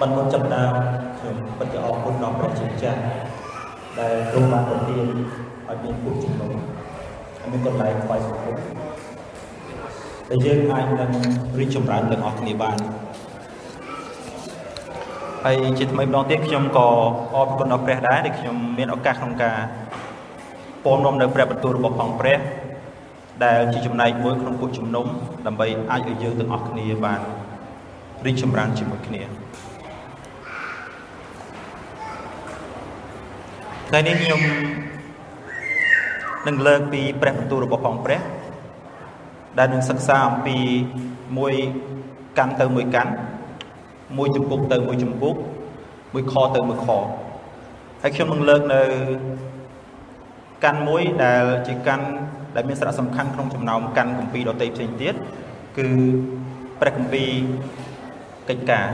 [0.00, 0.72] បានមុនចាប់ដើម
[1.18, 3.00] ខ្ញុំពិតជាអរគុណដល់ព្រះជាម្ចាស់
[3.98, 5.06] ដែលទ្រង់បានប្រទាន
[5.68, 6.50] ឲ្យមានពុទ្ធជំនុំ
[7.38, 8.56] ហើយមានកន្លែងថ្វាយសង្គម
[10.30, 11.10] ដែលយើងអាចនឹង
[11.58, 12.78] រីកចម្រើនទាំងអស់គ្នាបាន
[15.44, 16.88] ហើយជាថ្មីម្ដងទៀតខ្ញុំក៏
[17.34, 19.58] អរគុណដល់ព្រះដែរដែលខ្ញុំមានឱកាសក្នុងការ
[20.84, 22.38] ពំនាំនៅព្រះបន្ទូលរបស់ផងព្រះ
[23.44, 25.06] ដែលជាចំណែកមួយក្នុងពុទ្ធជំនុំ
[25.46, 27.20] ដើម្បីអាចឲ្យយើងទាំងអស់គ្នាបាន
[28.26, 29.22] រីកចម្រើនជាមួយគ្នា
[33.90, 34.42] ថ្ងៃនេះខ្ញុំ
[36.46, 38.20] នឹងលើកពីព្រះបន្ទូលរបស់ផងព្រះ
[39.58, 40.56] ដែលនឹងសិក្សាអំពី
[41.38, 41.54] មួយ
[42.38, 43.12] កាន់ទៅមួយកាន់
[44.18, 45.34] មួយចម្ពុកទៅមួយចម្ពុក
[46.14, 46.88] មួយខទៅមួយខ
[48.02, 48.82] ហើយខ្ញុំនឹងលើកនៅ
[50.64, 52.06] កាន់មួយដែលជាកាន់
[52.56, 55.14] ដែលមានសារៈសំខាន់ក្នុងចំណោមកាន់គម្ពីរដទៃផ្សេងទៀត
[55.78, 55.88] គឺ
[56.80, 57.30] ព្រះគម្ពីរ
[58.48, 58.86] កិច្ចការ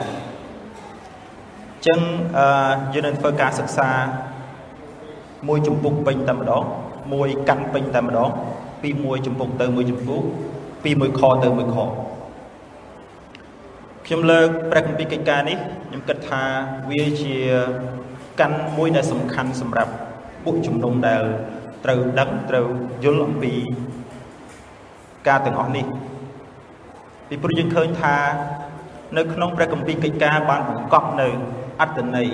[1.75, 2.01] អញ្ចឹង
[2.39, 3.91] អឺយើងនឹងធ្វើការសិក្សា
[5.49, 6.63] មួយចម្ពុកពេញតែម្ដង
[7.13, 8.31] មួយកាន់ពេញតែម្ដង
[8.83, 10.23] ពីមួយចម្ពុកទៅមួយចម្ពុក
[10.85, 11.77] ពីមួយខទៅមួយខ
[14.07, 16.43] ខ្ញុំលើកព្រះគម្ពីរកិច្ចការនេះខ្ញុំគិតថា
[16.91, 17.37] វាជា
[18.41, 19.93] កាន់មួយដែលសំខាន់សម្រាប់
[20.45, 21.23] ពួកជំនុំដែល
[21.85, 22.67] ត្រូវដឹងត្រូវ
[23.05, 23.53] យល់អំពី
[25.29, 25.87] ការទាំងអស់នេះ
[27.29, 28.17] ពីព្រោះយើងឃើញថា
[29.17, 31.29] នៅក្នុងព្រះគម្ពីរកិច្ចការបានបង្កប់នៅ
[31.81, 32.29] អត្តន័យ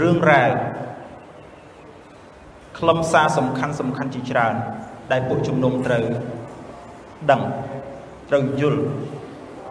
[0.00, 0.50] រឿងរ៉ាវ
[2.78, 4.54] ខ្លឹមសារសំខាន់សំខាន់ជាច្រើន
[5.12, 6.04] ដែលពួកជំនុំត្រូវ
[7.30, 7.42] ដឹង
[8.28, 8.82] ត្រូវយល់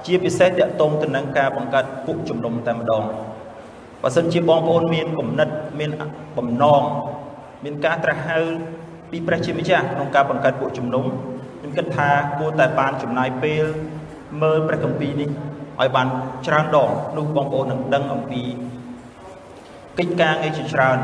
[0.06, 3.04] ជាពិសេសតកតងទៅនឹងការបង្កើតពួកជំនុំតែម្ដង
[4.02, 5.92] បើសិនជាបងប្អូនមានគំនិតមាន
[6.38, 6.82] បំណង
[7.64, 8.40] មានការត្រាស់ហៅ
[9.12, 11.06] ពីព្រះជាម្ចាស់ក្នុងការបង្កើតពួកជំនុំ
[11.60, 12.10] ខ្ញុំគិតថា
[12.40, 13.66] គួរតែបានចំណាយពេល
[14.42, 15.30] មើលព្រះគម្ពីរនេះ
[15.80, 16.08] ឲ្យបាន
[16.48, 18.42] ច្រើនដងនោះបងប្អូននឹងដឹងអំពី
[20.00, 20.98] កិច្ចការងារជាច្រើន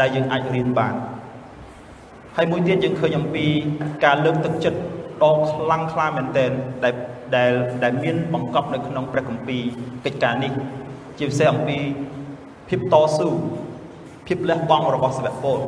[0.00, 0.94] ដែលយើងអាចរៀនបាន
[2.36, 3.46] ហើយមួយទៀតយើងឃើញអំពី
[4.04, 4.78] ការលើកទឹកចិត្ត
[5.22, 6.50] ដ៏ខ្លាំងក្លាមែនទែន
[6.84, 6.94] ដែល
[7.36, 7.52] ដែល
[7.84, 9.62] ដែលមានបង្កប់នៅក្នុងព្រះគម្ពីរ
[10.04, 10.52] កិច្ចការនេះ
[11.18, 11.78] ជាពិសេសអំពី
[12.68, 13.28] ភាពតស៊ូ
[14.26, 15.58] ភាពលះបង់របស់សាវកពល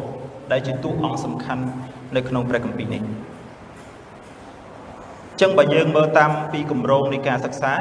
[0.53, 1.65] ដែលជាតួអង្គសំខាន់
[2.17, 3.03] នៅក្នុងព្រះគម្ពីរនេះ
[5.41, 7.73] ចឹងបើយើងមើលតាមពីគម្រោងនៃការសិក្សា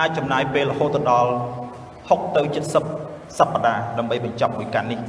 [0.00, 1.30] អាចចំណាយពេលរហូតដល់
[1.98, 2.42] 60ទៅ
[2.90, 5.00] 70សប្តាហ៍ដើម្បីបញ្ចប់មួយកាន់នេះ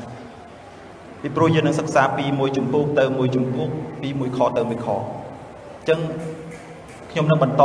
[1.22, 3.70] ពីព្រោះយើងនឹងសិក្សាពីមួយជំពូកទៅមួយជំពូក
[4.02, 6.00] ពីមួយខទៅមួយខអញ្ចឹង
[7.12, 7.64] ខ្ញុំនឹងបន្ត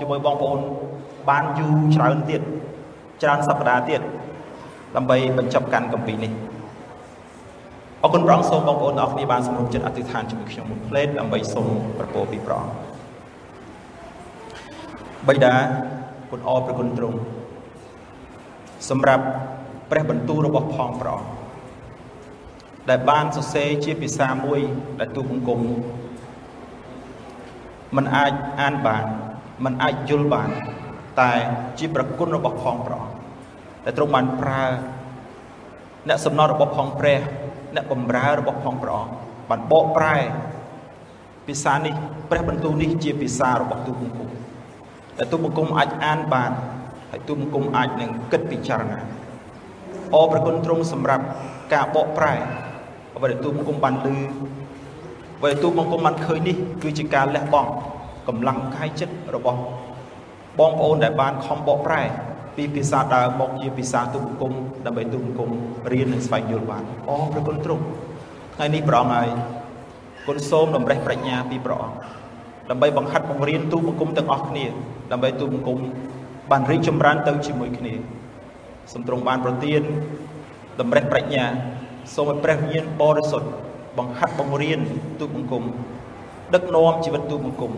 [0.00, 0.58] ជាមួយបងប្អូន
[1.28, 2.42] បានយូរច្រើនទៀត
[3.22, 4.00] ច្រើនសប្តាហ៍ទៀត
[4.96, 6.32] ដើម្បីបញ្ចប់កាន់កម្ពីនេះ
[8.02, 12.74] អរគុណព្រះអង្គសូមបងប្អូនទាំងអស់គ្នាបានសម្រុំចិត្តអធិដ្ឋានជាមួយខ្ញុំមួយផ្លេតដើម្បីសូមប្រពោពីព្រះអង្គ
[15.28, 15.54] បិតា
[16.30, 17.18] គុណអរព្រះគុណទ្រង់
[18.90, 19.24] សម្រាប់
[19.90, 21.37] ព្រះបន្ទូលរបស់ផងព្រះអង្គ
[22.89, 24.61] ដែលបានសរសេរជាភាសាមួយ
[24.99, 25.59] ដែលទូបង្គំ
[27.95, 29.05] มันអាចអានបាន
[29.63, 30.49] มันអាចយល់បាន
[31.21, 31.31] តែ
[31.79, 33.15] ជាប្រគុណរបស់ផងព្រះអង្គ
[33.85, 34.63] ដែលទ្រង់បានប្រើ
[36.07, 37.19] អ្នកសំណល់របស់ផងព្រះ
[37.75, 39.11] អ្នកបម្រើរបស់ផងព្រះអង្គ
[39.49, 40.15] បានបកប្រែ
[41.47, 41.93] ភាសានេះ
[42.29, 44.29] ព្រះបន្ទូលនេះជាភាសារបស់ទូបង្គំ
[45.17, 46.51] ដែលទូបង្គំអាចអានបាន
[47.11, 48.99] ហើយទូបង្គំអាចនឹងគិតពិចារណា
[50.15, 51.25] អរប្រគុណទ្រង់សម្រាប់
[51.73, 52.33] ការបកប្រែ
[53.18, 54.16] អ្វីដែលទូបង្គំបានលឺ
[55.38, 57.70] អ្វីដែលទូបង្គំបានឃើញនេះគឺជាការលះបង់
[58.28, 59.60] កម្លាំងកាយចិត្តរបស់
[60.58, 62.02] បងប្អូនដែលបានខំបកប្រែ
[62.56, 64.52] ពីភាសាដើមមកជាភាសាទូបង្គំ
[64.86, 65.50] ដើម្បីទូបង្គំ
[65.92, 67.84] រៀននិងស្វែងយល់បានអរព្រះគុណទ្រង់
[68.54, 69.28] ថ្ងៃនេះព្រះអង្គហើយ
[70.26, 71.96] គុណសូមតម្រេះប្រាជ្ញាពីព្រះអង្គ
[72.70, 74.64] ដើម្បីបង្ហាត់បង្រៀនទូបង្គំទាំងអស់គ្នា
[75.12, 75.78] ដើម្បីទូបង្គំ
[76.50, 77.94] បានរីកចម្រើនទៅជាមួយគ្នា
[78.92, 79.82] សំទ្រង់បានប្រទាន
[80.80, 81.44] តម្រេះប្រាជ្ញា
[82.14, 83.48] សូមឲ្យព្រះវិញ្ញាណបរិសុទ្ធ
[83.98, 84.80] បង្ហាត់បង្រៀន
[85.20, 85.64] ទូបង្គំ
[86.54, 87.72] ដឹកនាំជីវិតទូបង្គំ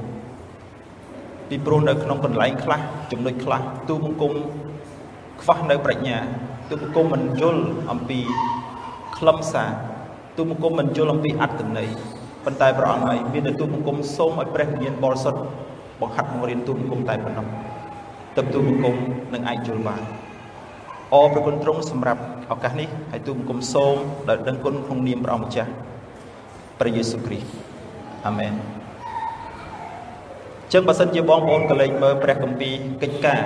[1.48, 2.80] ពីព្រោះនៅក្នុងកន្លែងខ្លះ
[3.12, 4.32] ចំណុចខ្លះទូបង្គំ
[5.42, 6.16] ខ្វះនៅប្រាជ្ញា
[6.70, 8.18] ទូបង្គំមិនយល់អំពី
[9.18, 9.70] ខ្លឹមសារ
[10.36, 11.88] ទូបង្គំមិនយល់អំពីអត្តន័យ
[12.44, 15.40] ប៉ុន្តែព្រះអង្គហើយមានតែទូបង្គំសូមឲ្យព្រះវិញ្ញាណបរិសុទ្ធ
[16.00, 17.46] បង្ហាត់បង្រៀនទូបង្គំតែប៉ុណ្ណោះ
[18.36, 18.94] ទើបទូបង្គំ
[19.34, 20.02] នឹងអាចយល់បាន
[21.14, 22.22] អរព្រះគុណទ្រង់សម្រាប់
[22.52, 23.96] ឱកាសនេះហើយទូបង្គំសូម
[24.28, 25.70] ដោយដឹងគុណក្នុងនាមព្រះអង្គម្ចាស់
[26.80, 27.48] ព្រះយេស៊ូវគ្រីស្ទ
[28.26, 28.52] អាមែន
[30.72, 33.42] ចឹងបើសិនជាបងប្អូនកលេចមើលព្រះគម្ពីរកិច្ចការ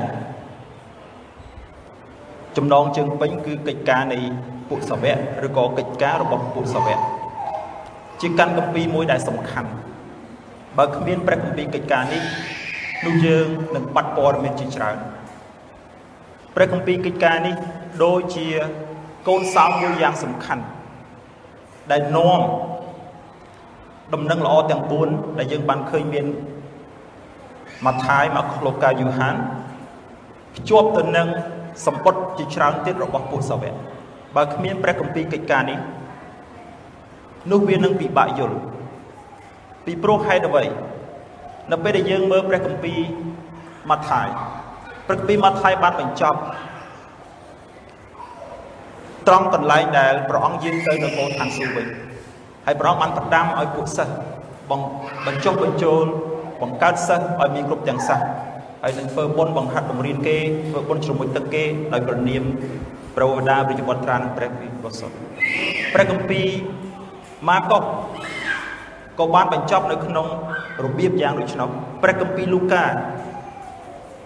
[2.56, 4.18] ចំណងជើងពេញគឺកិច្ចការនៃ
[4.68, 5.16] ពួកសាវក
[5.46, 6.98] ឬក៏កិច្ចការរបស់ពួកសាវក
[8.20, 9.70] ជាកាន់គម្ពីរមួយដែលសំខាន់
[10.78, 12.22] បើគ្មានព្រះគម្ពីរកិច្ចការនេះ
[13.06, 14.96] នោះយើងនឹងបាត់ព័ត៌មានជាច្រើន
[16.54, 17.54] ព្រះគម្ពីរកិច្ចការនេះ
[18.04, 18.46] ដូចជា
[19.28, 20.64] កូនសោមួយយ៉ាងសំខាន់
[21.90, 22.40] ដែលនាំ
[24.14, 26.26] ដំណឹងល្អទាំង4ដែលយើងបានឃើញមាន
[27.84, 29.36] ម៉ាថាយមកលូកាយូហាន
[30.56, 31.28] ភ្ជាប់ទៅនឹង
[31.86, 33.74] សម្បត្តិជាច្រើនទៀតរបស់ពុទ្ធសាវក
[34.36, 35.78] បើគ្មានព្រះគម្ពីរកិច្ចការនេះ
[37.52, 38.58] នោះវានឹងពិបាកយល់
[39.84, 40.64] ពីព្រោះហេតុអ្វី
[41.72, 43.00] នៅពេលដែលយើងមើលព្រះគម្ពីរ
[43.90, 44.28] ម៉ាថាយ
[45.06, 46.38] ព្រះគម្ពីរម៉ាថាយបានបញ្ចប់
[49.28, 51.86] ត្រង់កន្លែងដែលព្រះអង្គយាងទៅនគរឋានសួគ៌វិញ
[52.66, 54.14] ហើយព្រះអង្គបានផ្ដាំឲ្យពួកសិស្ស
[55.26, 56.04] បញ្ចុះបញ្ចូល
[56.62, 58.20] បង្កើតសិស្សឲ្យមានគ្រប់ទាំងសាស
[58.82, 60.38] ហើយនឹងធ្វើបុណ្យបង្ហាត់បង្រៀនគេ
[60.70, 62.42] ធ្វើបុណ្យជ្រមុជទឹកគេដោយប្រណិម
[63.16, 65.06] ព្រះវតាព្រះបុត្រានិងព្រះវិបុសុ
[65.94, 66.46] ព្រះគម្ពីរ
[67.48, 67.82] ម៉ាកុស
[69.18, 70.26] ក៏បានបញ្ចប់នៅក្នុង
[70.84, 71.68] របៀបយ៉ាងដូចនោះ
[72.02, 72.84] ព្រះគម្ពីរលូកា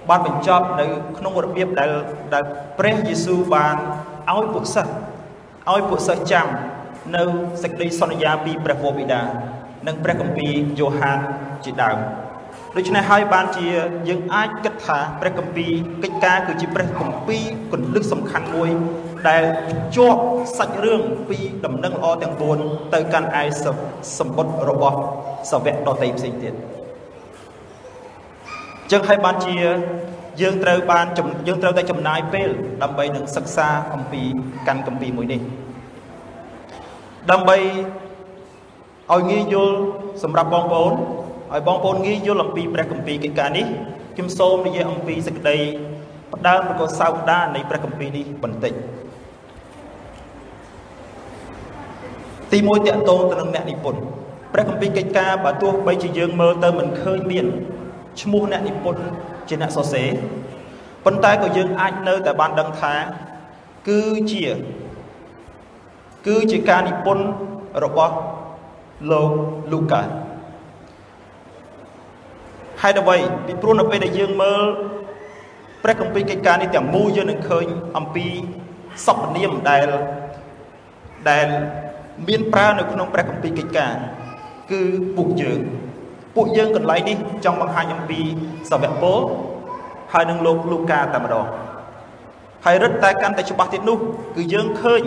[0.08, 0.86] បានបញ្ចប់នៅ
[1.18, 1.90] ក្នុងរបៀបដែល
[2.34, 2.44] ដែល
[2.78, 3.76] ព្រះយេស៊ូវបាន
[4.34, 4.92] ឲ្យពួកសិស្ស
[5.72, 6.46] ឲ្យពួកសិស្សចាំ
[7.16, 7.22] នៅ
[7.62, 9.22] សេចក្តីសន្យាពីព្រះវរបិតា
[9.86, 11.18] និងព្រះគម្ពីរយ៉ូហាន
[11.64, 11.98] ជាដើម
[12.76, 13.66] ដូច្នេះហើយបានជា
[14.08, 15.72] យើងអាចគិតថាព្រះគម្ពីរ
[16.02, 18.70] កិច្ចការគឺជាព្រះគម្ពីរគន្លឹះសំខាន់មួយ
[19.28, 19.42] ដែល
[19.96, 20.22] ជាប់
[20.58, 22.34] សាច់រឿងពីដំណឹងល្អទាំង
[22.64, 23.44] 4ទៅកាន់ឯ
[24.18, 24.96] សម្បត្តិរបស់
[25.50, 26.54] សាវកដទៃផ្សេងទៀត
[28.92, 29.54] ចឹងហើយបានជា
[30.40, 31.06] យើងត្រូវបាន
[31.46, 32.48] យើងត្រូវតែចំណាយពេល
[32.82, 34.22] ដើម្បីនឹងសិក្សាអំពី
[34.66, 35.40] កាន់គម្ពីរមួយនេះ
[37.30, 37.56] ដើម្បី
[39.12, 39.76] ឲ្យងាយយល់
[40.22, 40.92] សម្រាប់បងប្អូន
[41.54, 43.66] ឲ្យបងប្អូនងាយយល់អំពីព្រះគម្ពីរកិច្ចការនេះ
[44.14, 45.56] ខ្ញុំសូមនិយាយអំពីសេចក្តី
[46.32, 48.72] ផ្ដើមឬក៏សោកដានៃព្រះគម្ពីរនេះបន្តិច
[52.52, 54.00] ទី1តកតងទៅនឹងអ្នកនិពន្ធ
[54.52, 57.46] ព្រះគម្ពីរកិច្ចការបើទោះបីជាយើងមើលទៅមិនឃើញមាន
[58.20, 59.02] ឈ្មោះអ្នកនិពន្ធ
[59.48, 60.08] ជាអ្នកសរសេរ
[61.04, 62.94] ប៉ុន្តែក៏យើងអាចនៅតែបានដឹងថា
[63.88, 64.00] គឺ
[64.32, 64.46] ជា
[66.26, 67.24] គឺជាការនិពន្ធ
[67.84, 68.14] របស់
[69.10, 69.30] លោក
[69.72, 70.02] លូកា
[72.82, 73.16] ហើយអ្វី
[73.46, 74.64] ពីព្រោះនៅពេលដែលយើងមើល
[75.82, 77.66] ព្រះគម្ពីរកិច្ចការនេះទាំងមូលយើងនឹងឃើញ
[77.96, 78.26] អំពី
[79.06, 79.86] សពនាមដែល
[81.30, 81.46] ដែល
[82.28, 83.94] មានប្រើនៅក្នុងព្រះគម្ពីរកិច្ចការ
[84.70, 84.82] គឺ
[85.16, 85.60] ពួកយើង
[86.38, 88.20] ពួកយើងកន្លែងនេះចង់បង្ហាញអំពី
[88.70, 89.18] សាវកពល
[90.12, 91.46] ហើយនឹងលោកលូកាតែម្ដង
[92.64, 93.98] ហើយរឹតតែកាន់តែច្បាស់ទៀតនោះ
[94.36, 95.02] គឺយើងឃើញ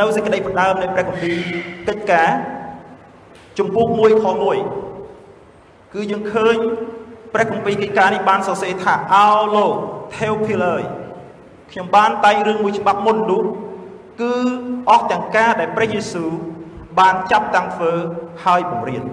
[0.00, 1.36] នៅសេចក្តីផ្ដើមនៃព្រះគម្ពីរ
[1.88, 2.30] កិច្ចការ
[3.58, 4.26] ជំពូក1ខ
[5.10, 6.56] 1គឺយើងឃើញ
[7.34, 9.72] ព្រះគម្ពីរកិច្ចការនេះបានសរសេរថាអោលោក
[10.16, 10.84] Theophilus
[11.70, 13.42] ខ្ញុំបានតែងរឿងមួយច្បាប់មុននោះ
[14.20, 14.34] គឺ
[14.90, 16.30] អស់ទាំងការដែលព្រះយេស៊ូវ
[16.98, 17.92] បានចាប់តាំងធ្វើ
[18.44, 19.04] ហើយបង្រៀន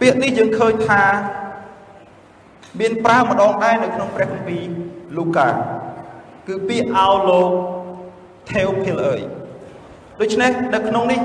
[0.00, 1.02] ពាក្យនេះយើងឃើញថា
[2.80, 4.64] មានប្រើម្ដងដែរនៅក្នុងព្រះគម្ពីរ
[5.16, 5.48] លូកា
[6.48, 7.50] គឺពាក្យអោលោក
[8.50, 9.20] Theophilus
[10.20, 11.20] ដូច្នេះនៅក្នុងនេះ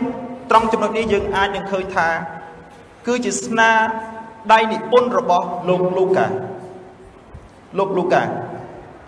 [0.50, 2.08] ត្រង់ចំណុចនេះយើងអាចនឹងឃើញថា
[3.08, 3.70] គឺជាស្នា
[4.54, 6.28] ដៃនិពន្ធរបស់លោកលូកា
[7.78, 8.24] លោកលូកា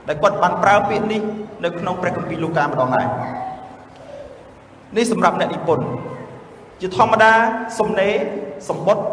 [0.07, 1.21] ដែលគាត់បានប្រើពាក្យនេះ
[1.63, 3.07] នៅក្នុងព្រះគម្ពីរលូកាម្ដងដែរ
[4.97, 5.85] នេះសម្រាប់អ្នកនិពន្ធ
[6.81, 7.31] ជាធម្មតា
[7.79, 8.13] សំណេរ
[8.69, 9.05] សម្បត្តិ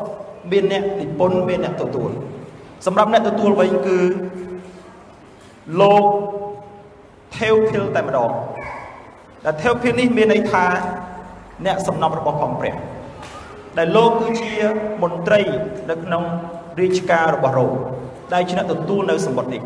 [0.50, 2.10] មានអ្នកនិពន្ធមានអ្នកទទួល
[2.86, 3.98] សម្រាប់អ្នកទទួលវិញគឺ
[5.80, 6.04] លោក
[7.36, 8.30] Theophil តែម្ដង
[9.44, 10.64] ដែល Theophil នេះមានន័យថា
[11.66, 12.74] អ្នកសំណប់របស់ផងព្រះ
[13.78, 14.54] ដែលលោកគឺជា
[15.02, 15.40] មន្ត្រី
[15.90, 16.24] នៅក្នុង
[16.80, 17.74] រាជការរបស់រ៉ូម
[18.34, 19.62] ដែលជាអ្នកទទួលនៅសម្បត្តិនេះ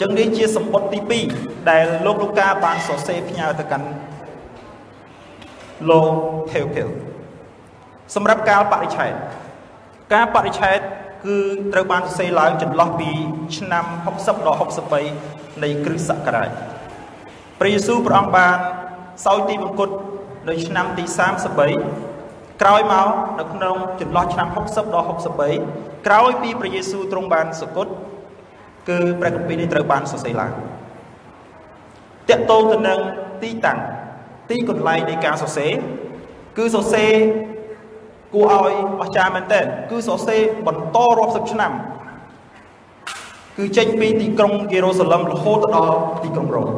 [0.00, 3.88] ចឹងនេះជាសម្បត្តិទី2ដែលលោកលូកាបានសរសេរផ្ញើទៅកាន់
[5.90, 6.10] លោក
[6.50, 6.88] Theophil
[8.14, 9.12] សម្រាប់កាលបរិច្ឆេទ
[10.12, 10.78] ការបរិច្ឆេទ
[11.26, 11.36] គឺ
[11.72, 13.10] ត្រូវបានសរសេរឡើងចន្លោះពី
[13.56, 14.58] ឆ្នាំ60ដល់
[15.08, 16.50] 63នៃគ្រិស្តសករាជ
[17.60, 18.56] ព្រះយេស៊ូវព្រះអង្គបាន
[19.24, 19.94] សោយទីបង្គត់
[20.48, 21.04] នៅឆ្នាំទី
[21.82, 25.06] 33ក្រោយមកនៅក្នុងចន្លោះឆ្នាំ60ដល់
[25.56, 27.92] 63ក្រោយពីព្រះយេស៊ូវទ្រង់បានសគត់
[28.88, 30.52] គឺព្រះគម្ពីរនេះត្រូវបានសរសេរឡើង
[32.30, 33.00] តកតងទៅនឹង
[33.42, 33.78] ទីតាំង
[34.50, 35.72] ទីកន្លែងនៃការសរសេរ
[36.58, 37.12] គឺសរសេរ
[38.34, 41.72] គួរឲ្យអស្ចារ្យមែនទែនគឺសរសេរបន្តរាប់សិបឆ្នាំ
[43.58, 46.68] គឺចេញពីទីក្រុងយេរូសាឡឹមរហូតដល់ទីក្រុងរ៉ូម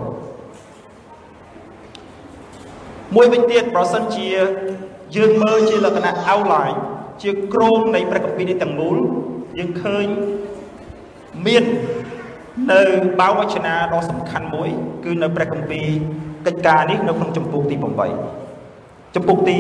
[3.14, 4.28] មួយវិញទៀតប្រសិនជា
[5.16, 6.76] យើងមើលជាលក្ខណៈ outline
[7.23, 8.97] ជាក្រមនៃព្រះគម្ពីរនេះទាំងមូល
[9.59, 10.06] យើងឃើញ
[11.47, 11.64] មាន
[12.73, 12.82] នៅ
[13.21, 14.71] បាវវចនាដ៏សំខាន់មួយ
[15.04, 15.88] គឺនៅព្រះគម្ពីរ
[16.47, 19.59] កិច្ចការនេះនៅក្នុងចម្ពោះទី8ចម្ពោះទី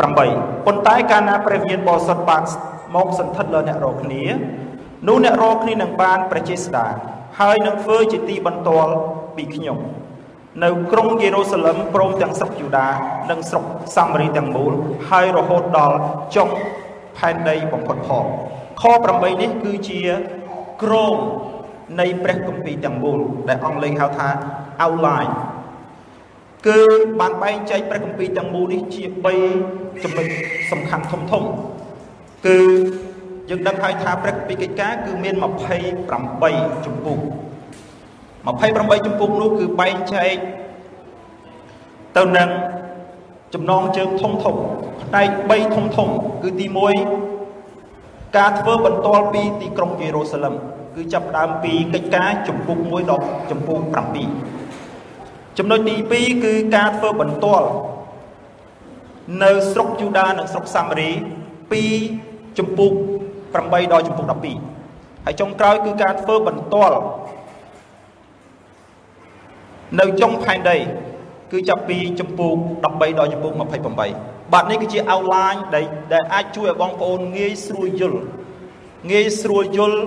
[0.00, 2.42] 8ប៉ុន្តែកាលណាព្រះវិញ្ញាណបរិសុទ្ធបាន
[2.96, 4.22] មកសន្ធិដ្ឋលើអ្នករាល់គ្នា
[5.08, 6.86] នោះអ្នករកគ្នានឹងបានព្រះចេស្តា
[7.40, 8.92] ហើយនឹងធ្វើជាទីបន្ទាល់
[9.36, 9.78] ពីខ្ញុំ
[10.64, 12.88] នៅក្រុងយេរូសាឡឹមព្រមទាំងស្រុកយូដា
[13.30, 13.64] និងស្រុក
[13.96, 14.72] សាមារីទាំងមូល
[15.10, 15.96] ហើយរហូតដល់
[16.36, 16.48] ចុង
[17.16, 18.24] ផែនដីបំផុតផង
[18.80, 20.00] ខ8នេះគឺជា
[20.82, 21.16] ក្រម
[22.00, 24.28] នៃព្រះគម្ពីរទាំងមូលដែលអង់គ្លេសហៅថា
[24.84, 25.32] outline
[26.66, 26.78] គឺ
[27.20, 29.02] បានបែងចែកព្រះគម្ពីរទាំងមូលនេះជា
[29.52, 30.26] 3ចំណុច
[30.70, 31.42] សំខាន់ធំធំ
[32.46, 32.58] គឺ
[33.50, 35.34] យើងដឹងហើយថាព្រះគម្ពីរកិច្ចការគឺមាន
[36.10, 37.18] 28ជំពូក
[38.36, 40.34] 28ជំពូកនោះគឺបែងចែក
[42.16, 42.48] ទៅនឹង
[43.54, 44.56] ចំណងជើងធំធំ
[45.02, 46.08] ផ្នែក3ធំធំ
[46.42, 46.66] គឺទី
[47.50, 50.54] 1ការធ្វើបន្ទាល់ពីទីក្រុងយេរូសាឡឹម
[50.96, 54.59] គឺចាប់ផ្ដើមពីកិច្ចការជំពូក1ដល់ជំពូក7
[55.58, 57.68] ចំណុចទី2គឺការធ្វើបន្ទាល់
[59.42, 61.10] នៅស្រុកយូដានិងស្រុកសាមារី
[61.72, 61.82] ពី
[62.58, 62.92] ជំពូក
[63.42, 66.96] 8ដល់ជំពូក12ហើយចុងក្រោយគឺការធ្វើបន្ទាល់
[70.00, 70.78] នៅចុងផែនដី
[71.52, 72.52] គឺចាប់ពីចម្ពោះ
[72.84, 78.20] 13ដល់ចម្ពោះ28បាទនេះគឺជា outline ដែលដែលអាចជួយឲ្យបងប្អូនងាយស្រួលយល់
[79.10, 80.00] ងាយស្រួលយល់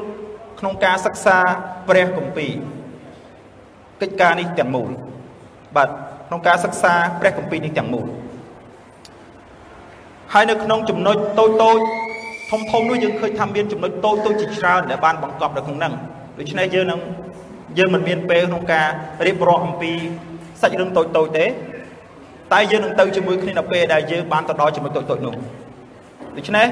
[0.59, 1.37] ក្នុងការសិក្សា
[1.87, 2.53] ព្រះគម្ពីរ
[4.01, 4.91] កិច្ចការនេះទាំងមូល
[5.75, 5.89] បាទ
[6.27, 8.05] ក្នុងការសិក្សាព្រះគម្ពីរនេះទាំងមូល
[10.33, 11.79] ហើយនៅក្នុងចំណុចតូចតូច
[12.51, 15.93] ធំធំនោះយើងឃើញថាមានចំណុចតូចតូចជាច្រើនដែលបានបង្កប់នៅក្នុងហ្នឹង
[16.39, 16.99] ដូច្នេះយើងនឹង
[17.77, 18.87] យើងមិនមានពេលក្នុងការ
[19.25, 19.91] រៀបរាប់អំពី
[20.61, 21.45] សាច់រឿងតូចតូចទេ
[22.53, 25.35] តែយើងនឹងទៅជាមួយគ្នានៅពេលដែលយើងបានទៅដល់ជាមួយតូចតូចនោះ
[26.37, 26.67] ដូច្នេះ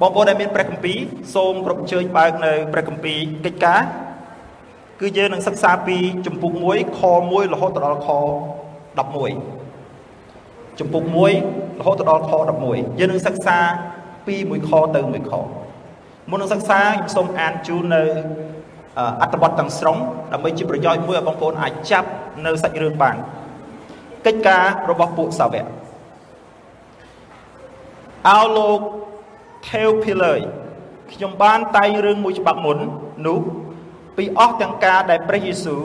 [0.00, 0.98] បងប្អូនដែលមានព្រះគម្ពីរ
[1.34, 3.80] សូមគ្រប់អញ្ជើញបើកនៅព្រះគម្ពីរកិច្ចការ
[5.00, 8.08] គឺយើងនឹងសិក្សាពីជំពូក1ខ1រហូតដល់ខ
[9.48, 11.04] 11ជំពូក
[11.42, 12.30] 1រហូតដល់ខ
[12.64, 13.58] 11យើងនឹងសិក្សា
[14.26, 15.32] ពី1ខទៅ1ខ
[16.30, 18.02] មុននឹងសិក្សាខ្ញុំសូមអានជូននៅ
[19.20, 19.96] អត្ថបទទាំងស្រុង
[20.32, 22.08] ដើម្បីជាប្រយោជន៍មួយឲ្យបងប្អូនអាចចាប់
[22.46, 23.16] នៅសាច់រឿងបាន
[24.26, 25.64] កិច្ចការរបស់ពួកសាវក
[28.28, 28.78] អោលោក
[29.68, 30.40] ថេវភីលើយ
[31.12, 32.78] ខ្ញុំបានតែងរឿងមួយច្បាប់មុន
[33.28, 33.40] នោះ
[34.16, 35.82] ពីអស់ទាំងការដែលព្រះយេស៊ូវ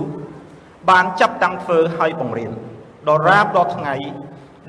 [0.90, 2.52] បានចាប់តាំងធ្វើឲ្យបង្រៀន
[3.08, 3.96] ដល់រាបដល់ថ្ងៃ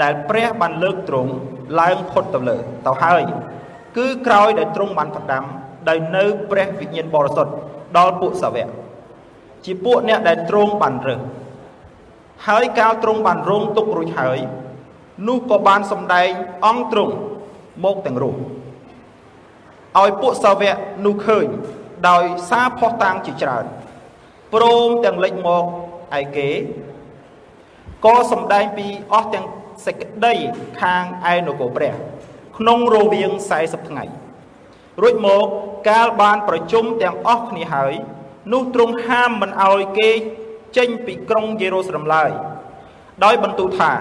[0.03, 1.33] ដែលព្រះបានលើកទ្រង់
[1.81, 3.23] ឡើងផុតទៅលើទៅហើយ
[3.97, 5.45] គឺក្រោយដែលទ្រង់បានផ្ដាំ
[5.89, 7.53] ដោយនៅព្រះវិញ្ញាណបរិសុទ្ធ
[7.97, 8.69] ដល់ពួកសាវក
[9.65, 11.21] ជាពួកអ្នកដែលទ្រង់បានរើស
[12.49, 14.39] ហើយកាលទ្រង់បានរងទុករួចហើយ
[15.29, 16.29] នោះក៏បានសម្ដែង
[16.67, 17.15] អង្គទ្រង់
[17.85, 18.37] មកទាំងរូប
[19.99, 21.47] ឲ្យពួកសាវកនោះឃើញ
[22.09, 23.65] ដោយសារផុសតាងជាច្រើន
[24.55, 25.65] ព្រមទាំងលេចមក
[26.19, 26.51] ឯគេ
[28.05, 29.47] ក៏សម្ដែងពីអស់ទាំង
[29.87, 30.35] សេចក្តី
[30.81, 31.95] ខាងឯនគរព្រះ
[32.59, 34.05] ក្នុងរវាង40ថ្ងៃ
[35.03, 35.47] រួចមក
[35.89, 37.95] កាលបានប្រជុំទាំងអស់គ្នាហើយ
[38.53, 40.11] នោះទ្រង់ហាមមិនឲ្យគេ
[40.77, 42.31] ចេញពីក្រុងយេរូសាឡឹមឡើយ
[43.25, 43.93] ដោយបន្ទូលថា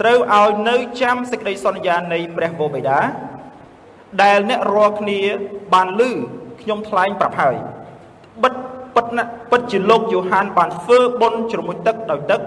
[0.00, 3.00] ត្រូវឲ្យនៅចាំសេចក្តីសន្យានៃព្រះវរបិតា
[4.22, 5.20] ដែលអ្នករាល់គ្នា
[5.74, 6.02] បានឮ
[6.62, 7.54] ខ្ញុំថ្លែងប្រាប់ហើយ
[8.42, 8.54] បិទ
[8.94, 12.40] ពិតណាពិតជាលោកយូហានបានធ្វើបុណ្យជ្រមុជទឹកដោយទឹក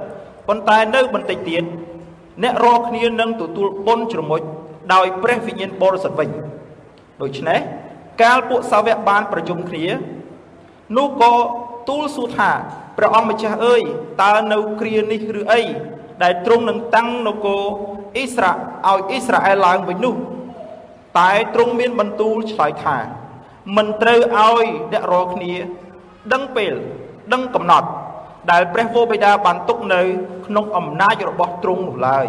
[0.48, 1.64] ប៉ុន្តែនៅបន្តិចទៀត
[2.44, 4.42] អ្នករាល់គ្នានឹងទទួលបុណ្យជ្រមុជ
[4.94, 6.30] ដោយព្រះវិញ្ញាណបរិសុទ្ធវិញ
[7.22, 7.60] ដូច្នេះ
[8.22, 9.86] កាលពួកសាវកបានប្រជុំគ្នា
[10.98, 11.34] នោះក៏
[11.90, 12.52] ទូលសួរថា
[12.98, 13.82] ព្រះអង្គម្ចាស់អើយ
[14.24, 15.62] តើនៅគ្រានេះឬអី
[16.24, 17.64] ដែលទ្រង់នឹងតាំងនគរ
[18.16, 20.16] អ៊ីស្រាឲ្យអ៊ីស្រាអែលឡើងវិញនោះ
[21.20, 22.98] តែទ្រង់មានបន្ទូលឆ្លើយថា
[23.76, 25.54] មិនត្រូវឲ្យអ្នករាល់គ្នា
[26.34, 26.74] ដឹងពេល
[27.34, 27.88] ដឹងកំណត់
[28.52, 30.02] ដែលព្រះវរបិតាបានទុកនៅ
[30.48, 32.28] ក្នុងអំណាចរបស់ទ្រង់នោះឡើយ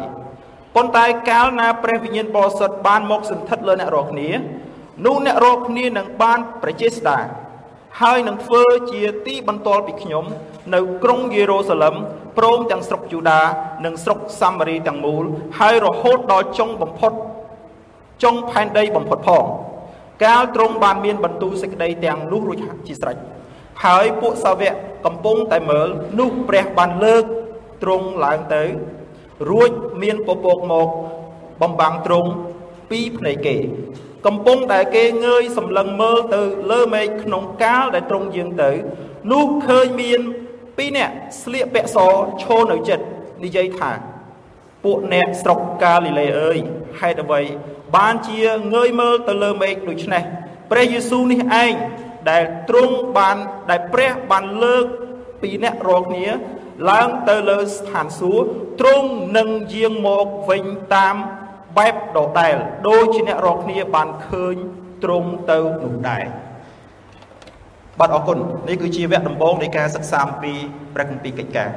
[0.75, 4.31] ប៉ុន្តែកាលណាព្រះវិញ្ញាណបរិសុទ្ធបានមកសន្ធិដ្ឋលើអ្នករាល់គ្នា
[5.07, 7.19] នោះអ្នករកគ្នានឹងបានប្រជាស្ដា
[8.00, 10.25] ហើយនឹងធ្វើជាទីបន្ទាល់ពីខ្ញុំ
[10.75, 11.95] នៅក្រុងយេរូសាឡឹម
[12.38, 13.40] ព្រមទាំងស្រុកយូដា
[13.85, 15.25] និងស្រុកសាមារីទាំងមូល
[15.59, 17.12] ហើយរហូតដល់ចុងបំផុត
[18.23, 19.45] ចុងផែនដីបំផុតផង
[20.25, 23.16] កាលទ្រង់បានមានបន្ទូលសេចក្តីទាំងនោះរួចជាស្រេច
[23.85, 24.75] ហើយពួកសាវក
[25.06, 27.25] កំពុងតែមើលនោះព្រះបានលើក
[27.82, 28.62] ទ្រង់ឡើងទៅ
[29.50, 29.70] រួច
[30.02, 30.88] មានពពកមក
[31.62, 32.30] បំបាំងទ្រង់
[32.90, 33.56] ពីភ្នែកគេ
[34.26, 38.70] កំពុងដែលគេងើយសម្លឹងមើលទៅលើមេឃក្នុងកាលដែលត្រង់យាងទៅ
[39.32, 40.20] នោះឃើញមាន
[40.76, 41.99] ពីរនាក់ស្លៀកពាក់ស
[42.42, 43.04] ឈរនៅចិត្ត
[43.44, 43.90] និយាយថា
[44.85, 46.58] ពួកអ្នកស្រុកកាលីលេអើយ
[47.00, 47.42] ហេតុអ្វី
[47.96, 48.40] បានជា
[48.74, 50.22] ងើយមើលទៅលើមេឃដូច្នេះ
[50.70, 51.72] ព្រះយេស៊ូវនេះឯង
[52.30, 53.36] ដែលទ្រង់បាន
[53.70, 54.86] ដែលព្រះបានលើក
[55.42, 56.26] ពីអ្នករាល់គ្នា
[56.90, 58.46] ឡើងទៅលើស្ថានសួគ៌
[58.80, 61.16] ទ្រង់នឹងយាងមកវិញតាម
[61.78, 62.56] បែបដដែល
[62.88, 64.56] ដូចជាអ្នករកគ្នាបានឃើញ
[65.04, 66.24] ត្រង់ទៅនោះដែរ
[67.98, 68.38] បាទអរគុណ
[68.68, 70.52] នេះគឺជាវគ្គដំបូងនៃការសិក្សាអំពី
[70.94, 71.70] ព្រះគម្ពីរកិច្ចការ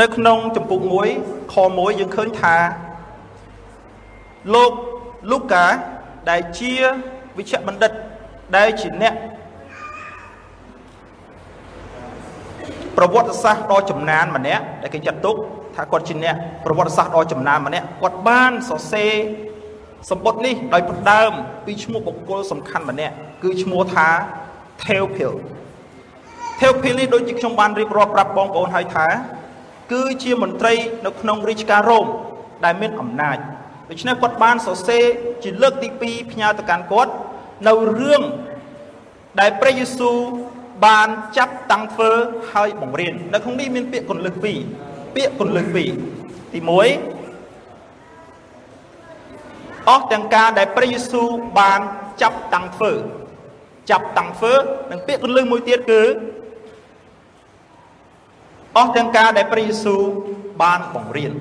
[0.00, 0.78] នៅក្នុងចម្ពោះ
[1.16, 2.56] 1ខ1យើងឃើញថា
[4.54, 4.72] លោក
[5.30, 5.66] លូកា
[6.30, 6.72] ដែលជា
[7.38, 7.92] វិជ្ជបណ្ឌិត
[8.56, 9.14] ដែលជាអ្នក
[12.96, 15.36] ប្រវត្តិសាស្ត្រដ៏ចំណានម្នាក់ដែលគេចាត់ទុក
[15.76, 19.12] ថាគាត់ជាអ្នកប្រវត្តិសាស្ត្រដ៏ចំណានម្នាក់គាត់បានសរសេរ
[20.10, 21.30] សម្បត្តិនេះដោយផ្ដើម
[21.64, 24.08] ពីឈ្មោះបុគ្គលសំខាន់ម្នាក់គឺឈ្មោះថា
[24.82, 25.34] Theophil
[26.58, 29.06] Theophil នេះដូចជាខ្ញុំបានរៀបរាប់ប្រាប់បងប្អូនហើយថា
[29.92, 30.74] គឺជាមន្ត្រី
[31.06, 32.06] នៅក្នុងរាជការរ៉ូម
[32.64, 33.38] ដែលមានអំណាច
[33.90, 35.04] ដូច្នេះគាត់បានសរសេរ
[35.42, 37.12] ជាលើកទី2ផ្ញើទៅកាន់គាត់
[37.68, 38.22] នៅរឿង
[39.40, 40.18] ដែលព្រះយេស៊ូវ
[40.86, 42.10] បានចាប់តាំងធ្វើ
[42.52, 44.44] ហើយបង្រៀននៅក្នុងនេះមានពាក្យកੁੰលឹះ2
[45.14, 46.70] ពាក្យកੁੰលឹះ2ទី1
[49.88, 51.28] អស់ទាំងការដែលព្រះយេស៊ូវ
[51.60, 51.80] បាន
[52.22, 52.92] ចាប់តាំងធ្វើ
[53.90, 54.54] ចាប់តាំងធ្វើ
[54.90, 56.02] និងពាក្យកੁੰលឹះមួយទៀតគឺ
[58.76, 60.02] អស់ទាំងការដែលព្រះយេស៊ូវ
[60.62, 61.32] បានបង្រៀន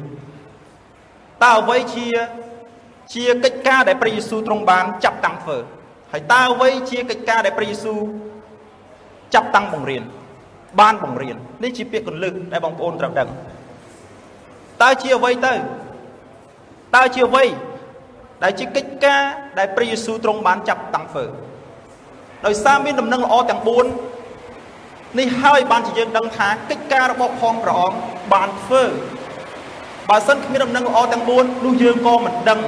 [1.43, 2.07] តើអ្វីជា
[3.13, 5.57] ជាកិច្ចការដែលព្រះយេស៊ូវទ្រង់បានចាប់តាំងធ្វើ
[6.11, 7.99] ហើយតើអ្វីជាកិច្ចការដែលព្រះយេស៊ូវ
[9.33, 10.03] ចាប់តាំងបង្រៀន
[10.79, 13.29] បានបង្រៀននេះជាពាក្យកលឹះដែលបងប្អូនត្រូវដឹង
[14.81, 15.53] តើជាអ្វីទៅ
[16.95, 17.45] តើជាអ្វី
[18.43, 19.21] ដែលជាកិច្ចការ
[19.59, 21.25] ដែលព្រះយេស៊ូវទ្រង់បានចាប់តាំងធ្វើ
[22.45, 24.16] ដោយសារមានដំណឹងល្អទាំង4
[25.19, 27.97] នេះហើយបានជាយើងដឹងថាកិច្ចការរបស់ផងព្រះអង្គ
[28.33, 28.83] បានធ្វើ
[30.09, 32.59] បើសិនគ្មានដំណឹងល្អទាំង4នោះយើងក៏មិនដឹង